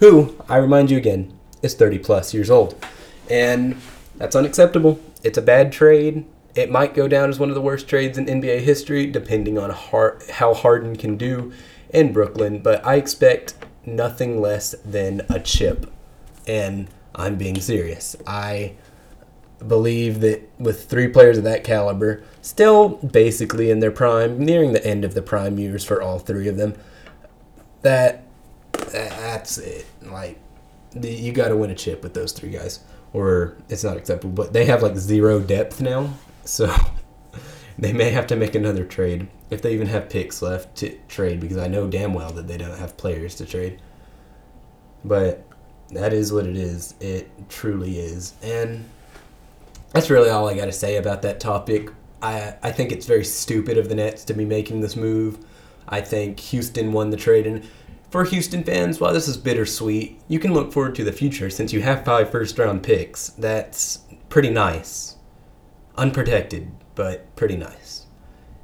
who, 0.00 0.36
I 0.48 0.56
remind 0.58 0.90
you 0.90 0.98
again, 0.98 1.32
is 1.62 1.74
30 1.74 1.98
plus 2.00 2.32
years 2.32 2.50
old. 2.50 2.76
And 3.28 3.76
that's 4.16 4.36
unacceptable. 4.36 5.00
It's 5.24 5.38
a 5.38 5.42
bad 5.42 5.72
trade. 5.72 6.24
It 6.56 6.70
might 6.70 6.94
go 6.94 7.06
down 7.06 7.28
as 7.28 7.38
one 7.38 7.50
of 7.50 7.54
the 7.54 7.60
worst 7.60 7.86
trades 7.86 8.18
in 8.18 8.26
NBA 8.26 8.60
history, 8.60 9.06
depending 9.06 9.58
on 9.58 9.70
how 9.70 10.54
Harden 10.54 10.96
can 10.96 11.16
do 11.16 11.52
in 11.90 12.12
Brooklyn. 12.12 12.60
But 12.60 12.84
I 12.84 12.96
expect 12.96 13.54
nothing 13.84 14.40
less 14.40 14.74
than 14.84 15.20
a 15.28 15.38
chip. 15.38 15.92
And 16.48 16.88
I'm 17.14 17.36
being 17.36 17.60
serious. 17.60 18.16
I 18.26 18.72
believe 19.66 20.20
that 20.20 20.50
with 20.58 20.84
three 20.88 21.08
players 21.08 21.38
of 21.38 21.44
that 21.44 21.64
caliber, 21.64 22.22
still 22.42 22.88
basically 22.88 23.70
in 23.70 23.80
their 23.80 23.90
prime, 23.90 24.38
nearing 24.38 24.72
the 24.72 24.84
end 24.84 25.04
of 25.04 25.14
the 25.14 25.22
prime 25.22 25.58
years 25.58 25.84
for 25.84 26.00
all 26.00 26.18
three 26.18 26.48
of 26.48 26.56
them, 26.56 26.74
that 27.82 28.24
that's 28.72 29.58
it. 29.58 29.86
Like 30.02 30.38
you 31.00 31.32
got 31.32 31.48
to 31.48 31.56
win 31.56 31.70
a 31.70 31.74
chip 31.74 32.02
with 32.02 32.14
those 32.14 32.32
three 32.32 32.50
guys, 32.50 32.80
or 33.12 33.56
it's 33.68 33.84
not 33.84 33.96
acceptable. 33.96 34.34
But 34.34 34.52
they 34.52 34.64
have 34.66 34.82
like 34.82 34.96
zero 34.96 35.40
depth 35.40 35.80
now, 35.80 36.14
so 36.48 36.74
they 37.78 37.92
may 37.92 38.10
have 38.10 38.26
to 38.28 38.36
make 38.36 38.54
another 38.54 38.84
trade 38.84 39.28
if 39.50 39.62
they 39.62 39.74
even 39.74 39.86
have 39.86 40.08
picks 40.08 40.42
left 40.42 40.76
to 40.76 40.96
trade, 41.08 41.40
because 41.40 41.56
I 41.56 41.68
know 41.68 41.86
damn 41.86 42.14
well 42.14 42.32
that 42.32 42.48
they 42.48 42.56
don't 42.56 42.78
have 42.78 42.96
players 42.96 43.36
to 43.36 43.46
trade. 43.46 43.80
But 45.04 45.46
that 45.90 46.12
is 46.12 46.32
what 46.32 46.46
it 46.46 46.56
is. 46.56 46.94
It 47.00 47.30
truly 47.48 47.98
is, 47.98 48.34
and 48.42 48.84
that's 49.92 50.10
really 50.10 50.30
all 50.30 50.48
I 50.48 50.54
got 50.54 50.64
to 50.66 50.72
say 50.72 50.96
about 50.96 51.22
that 51.22 51.38
topic. 51.38 51.90
I 52.22 52.54
I 52.62 52.72
think 52.72 52.90
it's 52.92 53.06
very 53.06 53.24
stupid 53.24 53.78
of 53.78 53.88
the 53.88 53.94
Nets 53.94 54.24
to 54.24 54.34
be 54.34 54.44
making 54.44 54.80
this 54.80 54.96
move. 54.96 55.38
I 55.88 56.00
think 56.00 56.40
Houston 56.40 56.92
won 56.92 57.10
the 57.10 57.16
trade, 57.16 57.46
and 57.46 57.64
for 58.10 58.24
Houston 58.24 58.64
fans, 58.64 59.00
while 59.00 59.12
this 59.12 59.28
is 59.28 59.36
bittersweet, 59.36 60.20
you 60.28 60.38
can 60.38 60.54
look 60.54 60.72
forward 60.72 60.94
to 60.96 61.04
the 61.04 61.12
future 61.12 61.50
since 61.50 61.72
you 61.72 61.82
have 61.82 62.04
five 62.04 62.30
first 62.30 62.58
round 62.58 62.82
picks. 62.82 63.28
That's 63.30 64.00
pretty 64.28 64.50
nice. 64.50 65.15
Unprotected, 65.96 66.70
but 66.94 67.34
pretty 67.36 67.56
nice. 67.56 68.06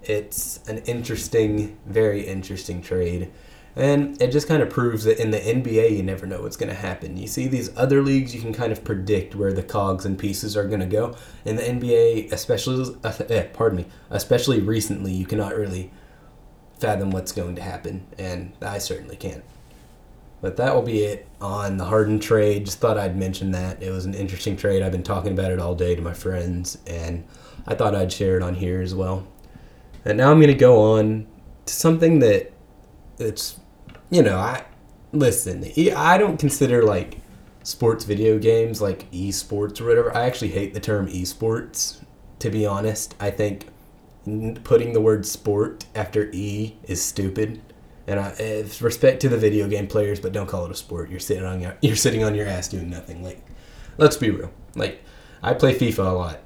It's 0.03 0.61
an 0.69 0.79
interesting, 0.79 1.79
very 1.87 2.27
interesting 2.27 2.83
trade. 2.83 3.31
And 3.75 4.21
it 4.21 4.33
just 4.33 4.49
kind 4.49 4.63
of 4.63 4.69
proves 4.69 5.05
that 5.05 5.19
in 5.19 5.31
the 5.31 5.39
NBA, 5.39 5.97
you 5.97 6.03
never 6.03 6.27
know 6.27 6.43
what's 6.43 6.59
going 6.59 6.69
to 6.69 6.75
happen. 6.75 7.17
You 7.17 7.27
see 7.27 7.49
these 7.49 7.75
other 7.77 8.03
leagues, 8.03 8.35
you 8.35 8.41
can 8.41 8.53
kind 8.53 8.71
of 8.71 8.85
predict 8.85 9.35
where 9.35 9.53
the 9.53 9.63
cogs 9.63 10.05
and 10.05 10.19
pieces 10.19 10.57
are 10.57 10.69
going 10.69 10.81
to 10.81 10.87
go. 10.87 11.17
In 11.47 11.57
the 11.57 11.63
NBA, 11.63 12.33
especially, 12.33 12.95
uh, 13.03 13.13
eh, 13.31 13.45
pardon 13.55 13.79
me, 13.79 13.87
especially 14.11 14.61
recently, 14.61 15.13
you 15.13 15.25
cannot 15.25 15.57
really 15.57 15.91
fathom 16.79 17.13
what's 17.13 17.33
going 17.33 17.57
to 17.57 17.63
happen, 17.63 18.07
and 18.19 18.53
I 18.61 18.77
certainly 18.77 19.17
can't. 19.17 19.45
But 20.43 20.59
that 20.59 20.75
will 20.75 20.83
be 20.83 21.05
it 21.05 21.27
on 21.41 21.79
the 21.79 21.85
Harden 21.87 22.21
trade. 22.21 22.67
Just 22.67 22.81
thought 22.81 22.99
I'd 22.99 23.17
mention 23.17 23.53
that. 23.53 23.83
It 23.83 23.91
was 23.91 24.05
an 24.05 24.13
interesting 24.13 24.59
trade. 24.59 24.83
I've 24.83 24.93
been 24.93 25.03
talking 25.03 25.33
about 25.33 25.51
it 25.53 25.59
all 25.59 25.75
day 25.75 25.95
to 25.95 26.03
my 26.03 26.13
friends, 26.13 26.77
and 26.87 27.25
I 27.67 27.75
thought 27.75 27.95
I'd 27.95 28.13
share 28.13 28.37
it 28.37 28.43
on 28.43 28.57
here 28.57 28.83
as 28.83 28.95
well. 28.95 29.27
And 30.05 30.19
now 30.19 30.31
I'm 30.31 30.39
going 30.39 30.49
to 30.49 30.55
go 30.55 30.99
on 30.99 31.27
to 31.65 31.73
something 31.73 32.19
that 32.19 32.53
it's 33.19 33.59
you 34.13 34.23
know, 34.23 34.37
I 34.37 34.65
listen. 35.13 35.65
I 35.97 36.19
don't 36.19 36.37
consider 36.37 36.83
like 36.83 37.19
sports 37.63 38.05
video 38.05 38.39
games 38.39 38.83
like 38.83 39.11
esports 39.11 39.81
or 39.81 39.87
whatever. 39.87 40.15
I 40.15 40.27
actually 40.27 40.51
hate 40.51 40.75
the 40.75 40.81
term 40.81 41.09
esports. 41.09 42.05
To 42.41 42.51
be 42.51 42.67
honest, 42.67 43.15
I 43.19 43.31
think 43.31 43.69
putting 44.65 44.93
the 44.93 45.01
word 45.01 45.25
sport 45.25 45.87
after 45.95 46.31
e 46.33 46.77
is 46.85 47.03
stupid. 47.03 47.63
And 48.07 48.19
I, 48.19 48.65
respect 48.81 49.21
to 49.21 49.29
the 49.29 49.39
video 49.39 49.69
game 49.69 49.87
players, 49.87 50.19
but 50.19 50.33
don't 50.33 50.49
call 50.49 50.65
it 50.65 50.71
a 50.71 50.75
sport. 50.75 51.11
You're 51.11 51.21
sitting 51.21 51.45
on 51.45 51.61
your 51.61 51.77
you're 51.83 51.97
sitting 51.97 52.25
on 52.25 52.35
your 52.35 52.47
ass 52.47 52.69
doing 52.69 52.91
nothing. 52.91 53.23
Like, 53.23 53.45
let's 53.99 54.17
be 54.17 54.31
real. 54.31 54.53
Like, 54.75 55.03
I 55.43 55.55
play 55.55 55.75
FIFA 55.75 56.11
a 56.11 56.13
lot. 56.13 56.41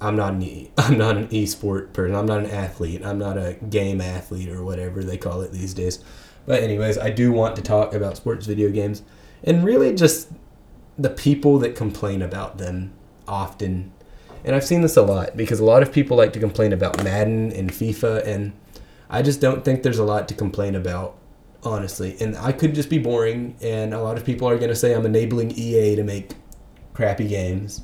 I'm 0.00 0.16
not 0.16 0.34
an 0.34 0.42
e, 0.42 0.70
I'm 0.78 0.98
not 0.98 1.16
an 1.16 1.28
e-sport 1.30 1.92
person. 1.92 2.14
I'm 2.14 2.26
not 2.26 2.40
an 2.40 2.50
athlete. 2.50 3.04
I'm 3.04 3.18
not 3.18 3.38
a 3.38 3.54
game 3.68 4.00
athlete 4.00 4.48
or 4.48 4.64
whatever 4.64 5.02
they 5.02 5.16
call 5.16 5.42
it 5.42 5.52
these 5.52 5.74
days. 5.74 6.02
But 6.44 6.62
anyways, 6.62 6.98
I 6.98 7.10
do 7.10 7.32
want 7.32 7.56
to 7.56 7.62
talk 7.62 7.94
about 7.94 8.16
sports 8.16 8.46
video 8.46 8.70
games 8.70 9.02
and 9.44 9.64
really 9.64 9.94
just 9.94 10.30
the 10.98 11.10
people 11.10 11.58
that 11.60 11.76
complain 11.76 12.20
about 12.20 12.58
them 12.58 12.92
often. 13.28 13.92
And 14.44 14.56
I've 14.56 14.64
seen 14.64 14.80
this 14.80 14.96
a 14.96 15.02
lot 15.02 15.36
because 15.36 15.60
a 15.60 15.64
lot 15.64 15.82
of 15.82 15.92
people 15.92 16.16
like 16.16 16.32
to 16.32 16.40
complain 16.40 16.72
about 16.72 17.02
Madden 17.04 17.52
and 17.52 17.70
FIFA 17.70 18.26
and 18.26 18.52
I 19.12 19.22
just 19.22 19.40
don't 19.40 19.64
think 19.64 19.82
there's 19.82 19.98
a 19.98 20.04
lot 20.04 20.26
to 20.28 20.34
complain 20.34 20.74
about 20.74 21.18
honestly. 21.62 22.16
And 22.20 22.36
I 22.36 22.50
could 22.50 22.74
just 22.74 22.90
be 22.90 22.98
boring 22.98 23.56
and 23.60 23.94
a 23.94 24.02
lot 24.02 24.16
of 24.16 24.24
people 24.24 24.48
are 24.48 24.56
going 24.56 24.70
to 24.70 24.76
say 24.76 24.94
I'm 24.94 25.06
enabling 25.06 25.52
EA 25.52 25.94
to 25.96 26.02
make 26.02 26.32
crappy 26.94 27.28
games. 27.28 27.82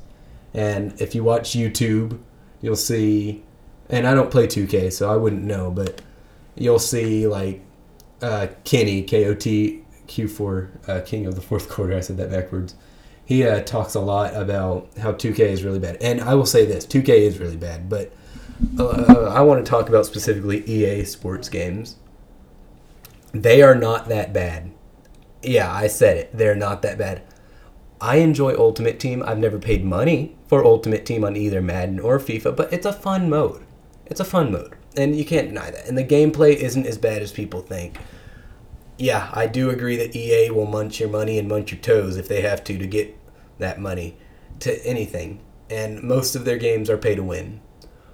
And 0.55 1.01
if 1.01 1.15
you 1.15 1.23
watch 1.23 1.51
YouTube, 1.51 2.19
you'll 2.61 2.75
see 2.75 3.45
and 3.91 4.07
I 4.07 4.15
don't 4.15 4.31
play 4.31 4.47
2K, 4.47 4.93
so 4.93 5.11
I 5.11 5.17
wouldn't 5.17 5.45
know, 5.45 5.71
but 5.71 6.03
you'll 6.57 6.79
see 6.79 7.27
like 7.27 7.63
uh, 8.21 8.49
Kenny 8.65 9.03
K 9.03 9.27
O 9.27 9.35
T 9.35 9.83
Q 10.07 10.29
four 10.29 10.71
uh, 10.87 11.01
King 11.05 11.27
of 11.27 11.35
the 11.35 11.41
Fourth 11.41 11.69
Quarter. 11.71 11.97
I 11.97 12.01
said 12.01 12.17
that 12.19 12.31
backwards. 12.31 12.75
He 13.25 13.45
uh, 13.45 13.61
talks 13.63 13.95
a 13.95 14.01
lot 14.01 14.35
about 14.35 14.89
how 14.99 15.13
2K 15.13 15.41
is 15.41 15.63
really 15.63 15.79
bad, 15.79 15.97
and 16.01 16.21
I 16.21 16.35
will 16.35 16.47
say 16.47 16.65
this: 16.65 16.87
2K 16.87 17.09
is 17.09 17.39
really 17.39 17.57
bad. 17.57 17.89
But 17.89 18.13
uh, 18.79 19.33
I 19.35 19.41
want 19.43 19.65
to 19.65 19.69
talk 19.69 19.89
about 19.89 20.07
specifically 20.07 20.65
EA 20.69 21.05
Sports 21.05 21.49
games. 21.49 21.97
They 23.33 23.63
are 23.63 23.75
not 23.75 24.09
that 24.09 24.33
bad. 24.33 24.73
Yeah, 25.43 25.73
I 25.73 25.87
said 25.87 26.17
it. 26.17 26.37
They're 26.37 26.55
not 26.55 26.83
that 26.83 26.99
bad. 26.99 27.23
I 28.01 28.17
enjoy 28.17 28.57
Ultimate 28.57 28.99
Team. 28.99 29.23
I've 29.23 29.39
never 29.39 29.59
paid 29.59 29.85
money 29.85 30.37
for 30.47 30.65
Ultimate 30.65 31.05
Team 31.05 31.25
on 31.25 31.37
either 31.37 31.61
Madden 31.61 32.01
or 32.01 32.19
FIFA, 32.19 32.57
but 32.57 32.73
it's 32.73 32.87
a 32.87 32.93
fun 32.93 33.29
mode. 33.29 33.65
It's 34.07 34.21
a 34.21 34.25
fun 34.25 34.51
mode 34.53 34.79
and 34.99 35.17
you 35.17 35.25
can't 35.25 35.49
deny 35.49 35.71
that. 35.71 35.87
And 35.87 35.97
the 35.97 36.05
gameplay 36.05 36.55
isn't 36.55 36.87
as 36.87 36.99
bad 36.99 37.23
as 37.23 37.33
people 37.33 37.61
think. 37.61 37.99
Yeah, 38.97 39.31
I 39.33 39.47
do 39.47 39.71
agree 39.71 39.97
that 39.97 40.17
EA 40.17 40.51
will 40.51 40.67
munch 40.67 40.99
your 40.99 41.09
money 41.09 41.39
and 41.39 41.49
munch 41.49 41.71
your 41.71 41.81
toes 41.81 42.17
if 42.17 42.27
they 42.29 42.41
have 42.41 42.65
to 42.65 42.77
to 42.77 42.87
get 42.87 43.17
that 43.59 43.81
money 43.81 44.17
to 44.61 44.85
anything. 44.85 45.41
And 45.71 46.03
most 46.03 46.35
of 46.35 46.45
their 46.45 46.57
games 46.57 46.91
are 46.91 46.99
pay 46.99 47.15
to 47.15 47.23
win. 47.23 47.61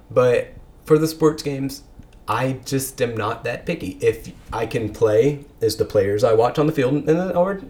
But 0.09 0.53
for 0.85 0.97
the 0.97 1.07
sports 1.07 1.43
games, 1.43 1.83
I 2.27 2.53
just 2.65 3.01
am 3.01 3.15
not 3.15 3.43
that 3.43 3.65
picky. 3.65 3.97
If 4.01 4.31
I 4.51 4.65
can 4.65 4.93
play 4.93 5.45
as 5.61 5.77
the 5.77 5.85
players 5.85 6.23
I 6.23 6.33
watch 6.33 6.57
on 6.57 6.67
the 6.67 6.73
field, 6.73 6.93
and 6.93 7.07
then 7.07 7.33
we're, 7.35 7.61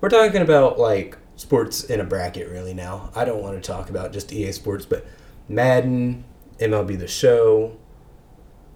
we're 0.00 0.08
talking 0.08 0.42
about 0.42 0.78
like 0.78 1.16
sports 1.36 1.84
in 1.84 2.00
a 2.00 2.04
bracket 2.04 2.48
really 2.48 2.74
now. 2.74 3.10
I 3.14 3.24
don't 3.24 3.42
want 3.42 3.62
to 3.62 3.66
talk 3.66 3.88
about 3.88 4.12
just 4.12 4.32
EA 4.32 4.52
Sports, 4.52 4.84
but 4.84 5.06
Madden, 5.48 6.24
MLB 6.58 6.98
The 6.98 7.08
Show, 7.08 7.76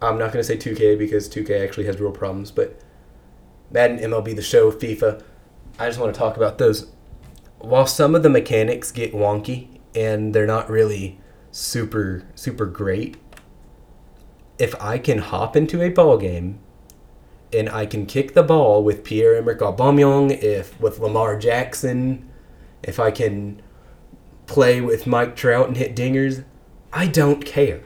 I'm 0.01 0.19
not 0.19 0.33
going 0.33 0.43
to 0.43 0.45
say 0.45 0.57
2K 0.57 0.99
because 0.99 1.29
2K 1.29 1.63
actually 1.63 1.87
has 1.87 2.01
real 2.01 2.11
problems, 2.13 2.51
but 2.51 2.81
Madden, 3.71 3.99
MLB, 3.99 4.37
The 4.37 4.43
Show, 4.43 4.71
FIFA. 4.71 5.23
I 5.79 5.87
just 5.87 5.99
want 5.99 6.15
to 6.15 6.19
talk 6.19 6.37
about 6.37 6.59
those. 6.59 6.91
while 7.59 7.87
some 7.87 8.15
of 8.15 8.23
the 8.23 8.29
mechanics 8.29 8.93
get 8.93 9.13
wonky 9.13 9.81
and 9.95 10.35
they're 10.35 10.47
not 10.47 10.69
really 10.71 11.19
super 11.55 12.25
super 12.35 12.67
great, 12.67 13.17
if 14.59 14.75
I 14.83 14.99
can 14.99 15.19
hop 15.19 15.57
into 15.57 15.81
a 15.81 15.89
ball 15.89 16.19
game 16.19 16.59
and 17.53 17.69
I 17.69 17.87
can 17.87 18.07
kick 18.07 18.35
the 18.35 18.43
ball 18.43 18.83
with 18.83 19.05
Pierre 19.05 19.37
Emerick 19.37 19.61
Aubameyang, 19.61 20.43
if 20.43 20.79
with 20.81 20.99
Lamar 20.99 21.39
Jackson, 21.39 22.29
if 22.83 22.99
I 22.99 23.13
can 23.13 23.63
play 24.47 24.81
with 24.81 25.07
Mike 25.07 25.37
Trout 25.37 25.69
and 25.69 25.77
hit 25.77 25.95
dingers, 25.95 26.45
I 26.93 27.07
don't 27.07 27.47
care. 27.47 27.83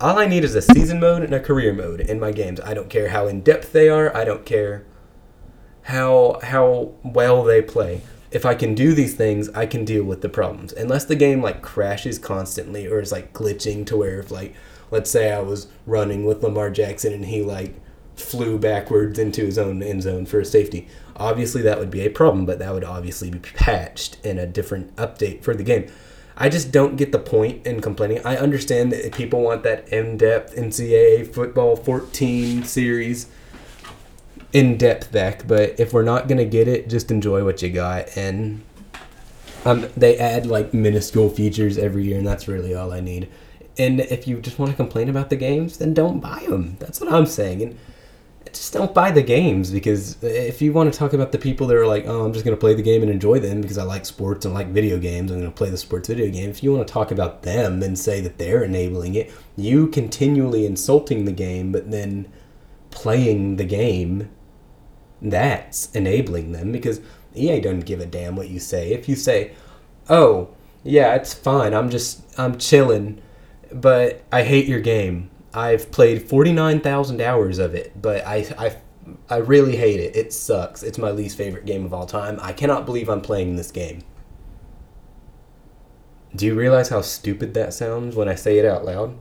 All 0.00 0.18
I 0.18 0.26
need 0.26 0.42
is 0.42 0.54
a 0.54 0.62
season 0.62 0.98
mode 0.98 1.22
and 1.22 1.34
a 1.34 1.40
career 1.40 1.74
mode 1.74 2.00
in 2.00 2.18
my 2.18 2.32
games. 2.32 2.58
I 2.60 2.72
don't 2.72 2.88
care 2.88 3.10
how 3.10 3.26
in 3.26 3.42
depth 3.42 3.72
they 3.72 3.90
are. 3.90 4.16
I 4.16 4.24
don't 4.24 4.46
care 4.46 4.86
how 5.82 6.40
how 6.42 6.94
well 7.04 7.44
they 7.44 7.60
play. 7.60 8.00
If 8.30 8.46
I 8.46 8.54
can 8.54 8.74
do 8.74 8.94
these 8.94 9.14
things, 9.14 9.48
I 9.50 9.66
can 9.66 9.84
deal 9.84 10.04
with 10.04 10.22
the 10.22 10.28
problems. 10.28 10.72
Unless 10.72 11.06
the 11.06 11.16
game 11.16 11.42
like 11.42 11.62
crashes 11.62 12.18
constantly 12.18 12.86
or 12.86 13.00
is 13.00 13.12
like 13.12 13.32
glitching 13.32 13.84
to 13.86 13.96
where 13.96 14.20
if 14.20 14.30
like 14.30 14.54
let's 14.90 15.10
say 15.10 15.32
I 15.32 15.40
was 15.40 15.68
running 15.86 16.24
with 16.24 16.42
Lamar 16.42 16.70
Jackson 16.70 17.12
and 17.12 17.26
he 17.26 17.42
like 17.42 17.74
flew 18.14 18.58
backwards 18.58 19.18
into 19.18 19.44
his 19.44 19.58
own 19.58 19.82
end 19.82 20.02
zone 20.02 20.26
for 20.26 20.40
a 20.40 20.44
safety. 20.44 20.88
Obviously, 21.16 21.62
that 21.62 21.78
would 21.78 21.90
be 21.90 22.06
a 22.06 22.10
problem, 22.10 22.46
but 22.46 22.58
that 22.58 22.72
would 22.72 22.84
obviously 22.84 23.30
be 23.30 23.38
patched 23.38 24.18
in 24.24 24.38
a 24.38 24.46
different 24.46 24.94
update 24.96 25.42
for 25.42 25.54
the 25.54 25.62
game. 25.62 25.90
I 26.36 26.48
just 26.48 26.72
don't 26.72 26.96
get 26.96 27.12
the 27.12 27.18
point 27.18 27.66
in 27.66 27.80
complaining. 27.80 28.20
I 28.24 28.36
understand 28.36 28.92
that 28.92 29.12
people 29.14 29.42
want 29.42 29.62
that 29.64 29.88
in 29.88 30.16
depth 30.16 30.56
NCAA 30.56 31.32
football 31.32 31.76
14 31.76 32.64
series 32.64 33.26
in 34.52 34.76
depth 34.76 35.12
back, 35.12 35.46
but 35.46 35.78
if 35.78 35.92
we're 35.92 36.02
not 36.02 36.28
to 36.38 36.44
get 36.44 36.68
it, 36.68 36.88
just 36.88 37.10
enjoy 37.10 37.44
what 37.44 37.62
you 37.62 37.70
got. 37.70 38.16
And 38.16 38.62
um, 39.64 39.86
they 39.96 40.18
add 40.18 40.46
like 40.46 40.74
minuscule 40.74 41.28
features 41.28 41.78
every 41.78 42.04
year, 42.04 42.18
and 42.18 42.26
that's 42.26 42.48
really 42.48 42.74
all 42.74 42.92
I 42.92 43.00
need. 43.00 43.28
And 43.78 44.00
if 44.00 44.26
you 44.26 44.40
just 44.40 44.58
want 44.58 44.70
to 44.70 44.76
complain 44.76 45.08
about 45.08 45.30
the 45.30 45.36
games, 45.36 45.78
then 45.78 45.94
don't 45.94 46.20
buy 46.20 46.44
them. 46.48 46.76
That's 46.80 47.00
what 47.00 47.12
I'm 47.12 47.26
saying. 47.26 47.62
And 47.62 47.78
just 48.52 48.72
don't 48.72 48.92
buy 48.92 49.10
the 49.10 49.22
games 49.22 49.70
because 49.70 50.22
if 50.22 50.60
you 50.60 50.72
want 50.72 50.92
to 50.92 50.98
talk 50.98 51.12
about 51.12 51.30
the 51.30 51.38
people 51.38 51.66
that 51.68 51.76
are 51.76 51.86
like, 51.86 52.04
oh, 52.06 52.24
I'm 52.24 52.32
just 52.32 52.44
to 52.56 52.60
play 52.60 52.74
the 52.74 52.82
game 52.82 53.02
and 53.02 53.10
enjoy 53.10 53.38
them 53.38 53.60
because 53.60 53.78
I 53.78 53.84
like 53.84 54.04
sports 54.04 54.44
and 54.44 54.52
like 54.52 54.68
video 54.68 54.98
games, 54.98 55.30
I'm 55.30 55.38
to 55.50 55.56
play 55.56 55.70
the 55.70 55.76
sports 55.76 56.08
video 56.08 56.30
game. 56.30 56.50
If 56.50 56.62
you 56.62 56.72
want 56.72 56.86
to 56.86 56.92
talk 56.92 57.10
about 57.10 57.42
them 57.42 57.82
and 57.82 57.98
say 57.98 58.20
that 58.22 58.38
they're 58.38 58.64
enabling 58.64 59.14
it, 59.14 59.32
you 59.56 59.86
continually 59.86 60.66
insulting 60.66 61.24
the 61.24 61.32
game, 61.32 61.70
but 61.70 61.90
then 61.90 62.30
playing 62.90 63.56
the 63.56 63.64
game, 63.64 64.30
that's 65.22 65.90
enabling 65.92 66.52
them 66.52 66.72
because 66.72 67.00
EA 67.34 67.60
doesn't 67.60 67.86
give 67.86 68.00
a 68.00 68.06
damn 68.06 68.36
what 68.36 68.48
you 68.48 68.58
say. 68.58 68.92
If 68.92 69.08
you 69.08 69.16
say, 69.16 69.52
oh, 70.08 70.48
yeah, 70.82 71.14
it's 71.14 71.34
fine, 71.34 71.74
I'm 71.74 71.90
just, 71.90 72.22
I'm 72.38 72.58
chilling, 72.58 73.20
but 73.72 74.22
I 74.32 74.42
hate 74.42 74.66
your 74.66 74.80
game 74.80 75.30
I've 75.52 75.90
played 75.90 76.28
49,000 76.28 77.20
hours 77.20 77.58
of 77.58 77.74
it, 77.74 78.00
but 78.00 78.24
I, 78.24 78.46
I, 78.58 78.76
I 79.28 79.38
really 79.38 79.76
hate 79.76 80.00
it. 80.00 80.14
It 80.14 80.32
sucks. 80.32 80.82
It's 80.82 80.98
my 80.98 81.10
least 81.10 81.36
favorite 81.36 81.66
game 81.66 81.84
of 81.84 81.92
all 81.92 82.06
time. 82.06 82.38
I 82.40 82.52
cannot 82.52 82.86
believe 82.86 83.08
I'm 83.08 83.20
playing 83.20 83.56
this 83.56 83.70
game. 83.70 84.02
Do 86.36 86.46
you 86.46 86.54
realize 86.54 86.90
how 86.90 87.00
stupid 87.00 87.54
that 87.54 87.74
sounds 87.74 88.14
when 88.14 88.28
I 88.28 88.36
say 88.36 88.58
it 88.58 88.64
out 88.64 88.84
loud? 88.84 89.16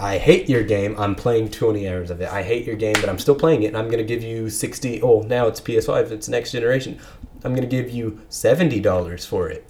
I 0.00 0.16
hate 0.16 0.48
your 0.48 0.62
game. 0.62 0.98
I'm 0.98 1.14
playing 1.14 1.50
20 1.50 1.86
hours 1.86 2.10
of 2.10 2.22
it. 2.22 2.28
I 2.30 2.42
hate 2.42 2.64
your 2.64 2.76
game, 2.76 2.94
but 2.94 3.10
I'm 3.10 3.18
still 3.18 3.34
playing 3.34 3.64
it, 3.64 3.66
and 3.66 3.76
I'm 3.76 3.86
going 3.86 3.98
to 3.98 4.04
give 4.04 4.22
you 4.22 4.48
60. 4.48 5.02
Oh, 5.02 5.20
now 5.20 5.46
it's 5.46 5.60
PS5. 5.60 6.10
It's 6.10 6.26
next 6.26 6.52
generation. 6.52 6.98
I'm 7.44 7.54
going 7.54 7.68
to 7.68 7.76
give 7.76 7.90
you 7.90 8.22
$70 8.30 9.26
for 9.26 9.50
it. 9.50 9.68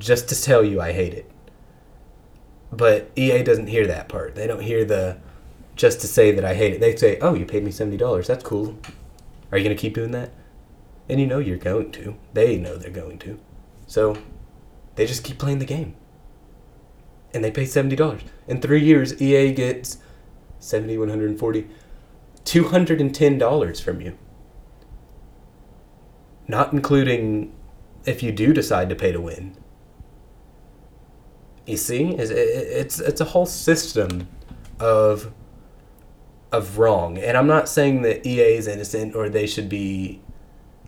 Just 0.00 0.28
to 0.30 0.42
tell 0.42 0.64
you 0.64 0.80
I 0.80 0.92
hate 0.92 1.14
it. 1.14 1.30
But 2.72 3.10
EA 3.14 3.44
doesn't 3.44 3.68
hear 3.68 3.86
that 3.86 4.08
part. 4.08 4.34
They 4.34 4.48
don't 4.48 4.62
hear 4.62 4.84
the 4.84 5.18
just 5.76 6.00
to 6.00 6.06
say 6.06 6.32
that 6.32 6.44
I 6.44 6.54
hate 6.54 6.72
it. 6.72 6.80
They 6.80 6.96
say, 6.96 7.18
"Oh, 7.20 7.34
you 7.34 7.44
paid 7.44 7.64
me 7.64 7.70
seventy 7.70 7.98
dollars. 7.98 8.26
That's 8.26 8.42
cool. 8.42 8.78
Are 9.50 9.58
you 9.58 9.64
gonna 9.64 9.76
keep 9.76 9.94
doing 9.94 10.10
that?" 10.12 10.32
And 11.08 11.20
you 11.20 11.26
know 11.26 11.38
you're 11.38 11.58
going 11.58 11.92
to. 11.92 12.16
They 12.32 12.56
know 12.56 12.76
they're 12.76 12.90
going 12.90 13.18
to. 13.20 13.38
So 13.86 14.16
they 14.96 15.04
just 15.04 15.22
keep 15.22 15.38
playing 15.38 15.58
the 15.58 15.66
game. 15.66 15.94
And 17.34 17.42
they 17.42 17.50
pay 17.50 17.64
seventy 17.64 17.96
dollars. 17.96 18.22
In 18.46 18.60
three 18.60 18.82
years, 18.82 19.20
EA 19.20 19.52
gets 19.52 19.98
70, 20.58 20.98
140, 20.98 21.68
210 22.44 23.38
dollars 23.38 23.80
from 23.80 24.00
you. 24.00 24.16
Not 26.46 26.72
including 26.72 27.52
if 28.04 28.22
you 28.22 28.32
do 28.32 28.52
decide 28.52 28.88
to 28.88 28.94
pay 28.94 29.12
to 29.12 29.20
win. 29.20 29.56
You 31.66 31.76
see, 31.76 32.10
it's 32.10 32.98
it's 32.98 33.20
a 33.20 33.24
whole 33.24 33.46
system 33.46 34.28
of 34.80 35.32
of 36.50 36.78
wrong, 36.78 37.16
and 37.16 37.36
I'm 37.36 37.46
not 37.46 37.68
saying 37.68 38.02
that 38.02 38.26
EA 38.26 38.56
is 38.56 38.66
innocent 38.66 39.14
or 39.14 39.28
they 39.28 39.46
should 39.46 39.68
be 39.68 40.20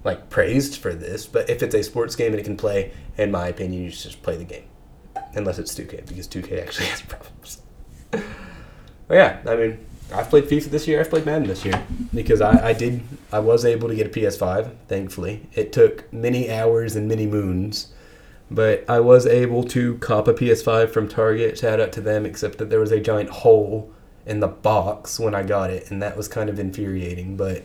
like 0.03 0.29
praised 0.31 0.77
for 0.77 0.95
this. 0.95 1.27
But 1.27 1.49
if 1.49 1.63
it's 1.63 1.75
a 1.75 1.83
sports 1.83 2.15
game 2.17 2.33
and 2.33 2.41
it 2.41 2.45
can 2.45 2.57
play, 2.57 2.93
in 3.17 3.31
my 3.31 3.49
opinion, 3.49 3.85
you 3.85 3.91
should 3.91 4.11
just 4.11 4.23
play 4.23 4.37
the 4.37 4.45
game, 4.45 4.67
unless 5.37 5.59
it's 5.59 5.75
2K 5.75 6.07
because 6.07 6.29
2K 6.29 6.63
actually 6.63 6.87
has 6.93 7.03
problems. 7.03 7.63
but 8.11 9.15
yeah, 9.15 9.41
I 9.47 9.57
mean, 9.57 9.87
I've 10.13 10.29
played 10.29 10.45
FIFA 10.45 10.67
this 10.67 10.87
year. 10.87 11.01
I've 11.01 11.11
played 11.11 11.27
Madden 11.27 11.49
this 11.49 11.65
year 11.65 11.83
because 12.13 12.41
I, 12.41 12.69
I 12.69 12.73
did 12.73 13.03
I 13.33 13.39
was 13.39 13.65
able 13.65 13.89
to 13.89 13.95
get 13.95 14.07
a 14.07 14.11
PS5. 14.11 14.75
Thankfully, 14.89 15.47
it 15.55 15.73
took 15.73 16.13
many 16.13 16.51
hours 16.51 16.97
and 16.97 17.09
many 17.09 17.27
moons 17.27 17.93
but 18.51 18.85
I 18.89 19.01
was 19.01 19.27
able 19.27 19.65
to 19.65 19.97
cop 19.99 20.29
a 20.29 20.35
PS5 20.35 20.91
from 20.91 21.09
Target. 21.09 21.59
Shout 21.59 21.81
out 21.81 21.93
to 21.93 22.01
them, 22.01 22.27
except 22.27 22.59
that 22.59 22.71
there 22.71 22.81
was 22.81 22.93
a 22.93 23.01
giant 23.01 23.31
hole 23.31 23.93
in 24.27 24.41
the 24.41 24.49
box 24.49 25.19
when 25.19 25.35
I 25.35 25.43
got 25.43 25.71
it, 25.71 25.91
and 25.91 26.03
that 26.03 26.17
was 26.17 26.29
kind 26.29 26.49
of 26.49 26.59
infuriating. 26.59 27.37
But 27.37 27.65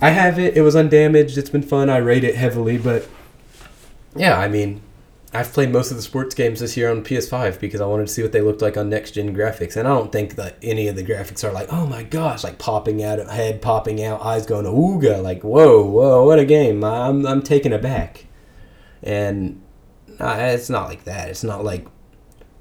I 0.00 0.10
have 0.10 0.38
it. 0.38 0.56
It 0.56 0.62
was 0.62 0.76
undamaged. 0.76 1.36
It's 1.38 1.50
been 1.50 1.62
fun. 1.62 1.90
I 1.90 1.98
rate 1.98 2.24
it 2.24 2.36
heavily, 2.36 2.78
but 2.78 3.08
yeah, 4.14 4.38
I 4.38 4.48
mean, 4.48 4.82
I've 5.34 5.52
played 5.52 5.70
most 5.70 5.90
of 5.90 5.96
the 5.96 6.02
sports 6.02 6.34
games 6.34 6.60
this 6.60 6.76
year 6.76 6.90
on 6.90 7.02
PS5 7.02 7.58
because 7.58 7.80
I 7.80 7.86
wanted 7.86 8.06
to 8.06 8.12
see 8.12 8.22
what 8.22 8.32
they 8.32 8.42
looked 8.42 8.60
like 8.60 8.76
on 8.76 8.90
next 8.90 9.12
gen 9.12 9.34
graphics. 9.34 9.76
And 9.76 9.88
I 9.88 9.94
don't 9.94 10.12
think 10.12 10.34
that 10.34 10.58
any 10.62 10.88
of 10.88 10.96
the 10.96 11.02
graphics 11.04 11.42
are 11.42 11.52
like, 11.52 11.72
oh 11.72 11.86
my 11.86 12.02
gosh, 12.02 12.44
like 12.44 12.58
popping 12.58 13.02
out, 13.02 13.18
head 13.30 13.62
popping 13.62 14.04
out, 14.04 14.22
eyes 14.22 14.44
going 14.44 14.66
ooga, 14.66 15.22
like 15.22 15.42
whoa, 15.42 15.82
whoa, 15.82 16.24
what 16.24 16.38
a 16.38 16.44
game! 16.44 16.84
I'm 16.84 17.26
I'm 17.26 17.42
taken 17.42 17.72
aback 17.72 18.26
and 19.02 19.60
uh, 20.20 20.36
it's 20.38 20.70
not 20.70 20.88
like 20.88 21.04
that. 21.04 21.28
It's 21.28 21.44
not 21.44 21.64
like 21.64 21.86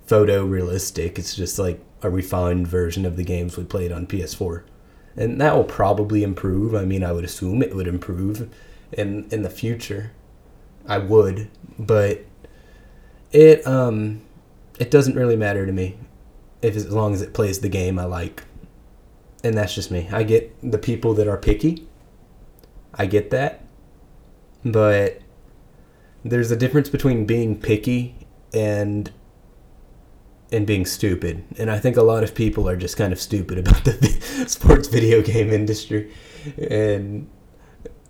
photorealistic. 0.07 1.19
It's 1.19 1.35
just 1.35 1.59
like 1.59 1.79
a 2.01 2.09
refined 2.09 2.67
version 2.67 3.05
of 3.05 3.17
the 3.17 3.23
games 3.23 3.57
we 3.57 3.63
played 3.63 3.91
on 3.91 4.07
PS4, 4.07 4.63
and 5.15 5.39
that 5.39 5.55
will 5.55 5.63
probably 5.63 6.23
improve. 6.23 6.73
I 6.73 6.85
mean, 6.85 7.03
I 7.03 7.11
would 7.11 7.25
assume 7.25 7.61
it 7.61 7.75
would 7.75 7.87
improve 7.87 8.49
in 8.91 9.27
in 9.29 9.43
the 9.43 9.49
future. 9.49 10.11
I 10.87 10.97
would, 10.97 11.49
but 11.77 12.25
it 13.31 13.65
um 13.65 14.21
it 14.79 14.91
doesn't 14.91 15.15
really 15.15 15.35
matter 15.35 15.65
to 15.65 15.71
me 15.71 15.97
if 16.61 16.75
as 16.75 16.91
long 16.91 17.13
as 17.13 17.21
it 17.21 17.33
plays 17.33 17.59
the 17.59 17.69
game 17.69 17.97
I 17.97 18.05
like. 18.05 18.43
And 19.43 19.57
that's 19.57 19.73
just 19.73 19.89
me. 19.89 20.07
I 20.11 20.23
get 20.23 20.55
the 20.61 20.77
people 20.77 21.13
that 21.15 21.27
are 21.27 21.37
picky. 21.37 21.87
I 22.93 23.07
get 23.07 23.31
that. 23.31 23.65
But 24.63 25.21
there's 26.23 26.51
a 26.51 26.55
difference 26.55 26.89
between 26.89 27.25
being 27.25 27.59
picky 27.59 28.15
and 28.53 29.11
and 30.51 30.67
being 30.67 30.85
stupid. 30.85 31.43
And 31.57 31.71
I 31.71 31.79
think 31.79 31.97
a 31.97 32.03
lot 32.03 32.23
of 32.23 32.35
people 32.35 32.67
are 32.67 32.75
just 32.75 32.97
kind 32.97 33.13
of 33.13 33.19
stupid 33.19 33.57
about 33.57 33.85
the 33.85 34.45
sports 34.47 34.87
video 34.87 35.21
game 35.21 35.49
industry. 35.49 36.13
And 36.69 37.29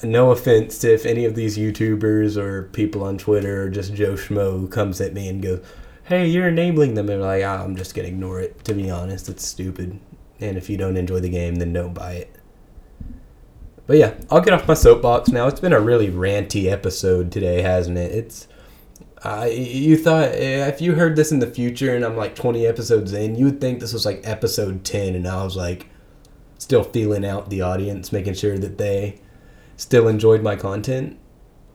no 0.03 0.31
offense 0.31 0.79
to 0.79 0.93
if 0.93 1.05
any 1.05 1.25
of 1.25 1.35
these 1.35 1.57
YouTubers 1.57 2.37
or 2.37 2.63
people 2.63 3.03
on 3.03 3.17
Twitter 3.17 3.63
or 3.63 3.69
just 3.69 3.93
Joe 3.93 4.13
Schmo 4.13 4.69
comes 4.71 4.99
at 5.01 5.13
me 5.13 5.27
and 5.27 5.41
goes, 5.41 5.63
"Hey, 6.05 6.27
you're 6.27 6.47
enabling 6.47 6.95
them," 6.95 7.09
and 7.09 7.21
like, 7.21 7.43
ah, 7.43 7.63
I'm 7.63 7.75
just 7.75 7.95
gonna 7.95 8.07
ignore 8.07 8.39
it. 8.39 8.63
To 8.65 8.73
be 8.73 8.89
honest, 8.89 9.29
it's 9.29 9.45
stupid. 9.45 9.99
And 10.39 10.57
if 10.57 10.69
you 10.69 10.77
don't 10.77 10.97
enjoy 10.97 11.19
the 11.19 11.29
game, 11.29 11.55
then 11.55 11.73
don't 11.73 11.93
buy 11.93 12.13
it. 12.13 12.35
But 13.87 13.97
yeah, 13.97 14.13
I'll 14.29 14.41
get 14.41 14.53
off 14.53 14.67
my 14.67 14.73
soapbox 14.73 15.29
now. 15.29 15.47
It's 15.47 15.59
been 15.59 15.73
a 15.73 15.79
really 15.79 16.09
ranty 16.09 16.71
episode 16.71 17.31
today, 17.31 17.61
hasn't 17.61 17.97
it? 17.97 18.11
It's 18.11 18.47
uh, 19.23 19.47
you 19.51 19.97
thought 19.97 20.29
eh, 20.29 20.65
if 20.67 20.81
you 20.81 20.95
heard 20.95 21.15
this 21.15 21.31
in 21.31 21.39
the 21.39 21.47
future 21.47 21.95
and 21.95 22.03
I'm 22.03 22.17
like 22.17 22.33
20 22.33 22.65
episodes 22.65 23.13
in, 23.13 23.35
you 23.35 23.45
would 23.45 23.61
think 23.61 23.79
this 23.79 23.93
was 23.93 24.05
like 24.05 24.21
episode 24.23 24.83
10, 24.83 25.15
and 25.15 25.27
I 25.27 25.43
was 25.43 25.55
like 25.55 25.87
still 26.57 26.83
feeling 26.83 27.25
out 27.25 27.49
the 27.49 27.61
audience, 27.61 28.11
making 28.11 28.33
sure 28.33 28.57
that 28.57 28.77
they 28.77 29.19
still 29.81 30.07
enjoyed 30.07 30.43
my 30.43 30.55
content. 30.55 31.17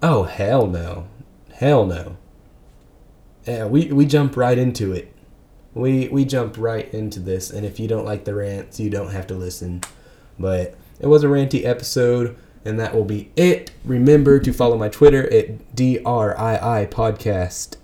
Oh 0.01 0.23
hell 0.23 0.69
no, 0.69 1.09
hell 1.55 1.85
no. 1.85 2.17
Yeah, 3.47 3.67
we 3.67 3.93
we 3.93 4.07
jump 4.07 4.37
right 4.37 4.57
into 4.57 4.93
it. 4.93 5.13
We 5.75 6.09
we 6.09 6.25
jump 6.25 6.57
right 6.57 6.93
into 6.95 7.19
this, 7.19 7.51
and 7.51 7.67
if 7.67 7.81
you 7.81 7.89
don't 7.89 8.05
like 8.05 8.25
the 8.25 8.35
rants, 8.35 8.79
you 8.79 8.91
don't 8.91 9.11
have 9.11 9.27
to 9.27 9.35
listen. 9.35 9.83
But 10.39 10.77
it 11.01 11.09
was 11.09 11.25
a 11.25 11.29
ranty 11.29 11.65
episode. 11.65 12.37
And 12.65 12.81
that 12.81 12.97
will 12.97 13.05
be 13.05 13.31
it. 13.37 13.71
Remember 13.85 14.41
to 14.41 14.53
follow 14.53 14.77
my 14.77 14.89
Twitter 14.89 15.33
at 15.33 15.77
DRII 15.77 16.91
Podcast 16.91 17.77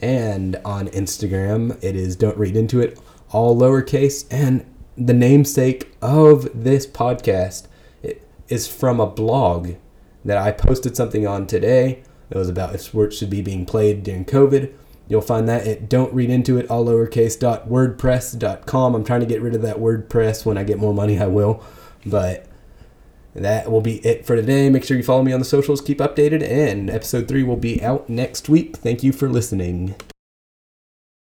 and 0.00 0.56
on 0.64 0.88
Instagram 0.88 1.78
it 1.84 1.94
is 1.94 2.16
Don't 2.16 2.38
Read 2.38 2.56
Into 2.56 2.80
It, 2.80 2.98
all 3.32 3.54
lowercase. 3.54 4.26
And 4.30 4.64
the 4.96 5.12
namesake 5.12 5.94
of 6.00 6.48
this 6.54 6.86
podcast 6.86 7.66
is 8.50 8.68
from 8.68 9.00
a 9.00 9.06
blog 9.06 9.74
that 10.24 10.36
I 10.36 10.52
posted 10.52 10.96
something 10.96 11.26
on 11.26 11.46
today. 11.46 12.02
It 12.28 12.36
was 12.36 12.48
about 12.48 12.74
if 12.74 12.82
sports 12.82 13.16
should 13.16 13.30
be 13.30 13.42
being 13.42 13.64
played 13.64 14.02
during 14.02 14.24
COVID. 14.24 14.72
You'll 15.08 15.20
find 15.20 15.48
that 15.48 15.66
at 15.66 15.88
don't 15.88 16.14
read 16.14 16.30
into 16.30 16.58
it 16.58 16.70
all 16.70 16.84
lowercase 16.84 17.38
dot. 17.38 17.66
I'm 18.72 19.04
trying 19.04 19.20
to 19.20 19.26
get 19.26 19.42
rid 19.42 19.54
of 19.56 19.62
that 19.62 19.78
WordPress. 19.78 20.46
When 20.46 20.56
I 20.56 20.62
get 20.62 20.78
more 20.78 20.94
money, 20.94 21.18
I 21.18 21.26
will. 21.26 21.64
But 22.06 22.46
that 23.34 23.70
will 23.70 23.80
be 23.80 23.96
it 24.06 24.24
for 24.24 24.36
today. 24.36 24.70
Make 24.70 24.84
sure 24.84 24.96
you 24.96 25.02
follow 25.02 25.22
me 25.22 25.32
on 25.32 25.40
the 25.40 25.44
socials, 25.44 25.80
keep 25.80 25.98
updated, 25.98 26.42
and 26.42 26.90
episode 26.90 27.26
three 27.26 27.42
will 27.42 27.56
be 27.56 27.82
out 27.82 28.08
next 28.08 28.48
week. 28.48 28.76
Thank 28.76 29.02
you 29.02 29.12
for 29.12 29.28
listening. 29.28 29.94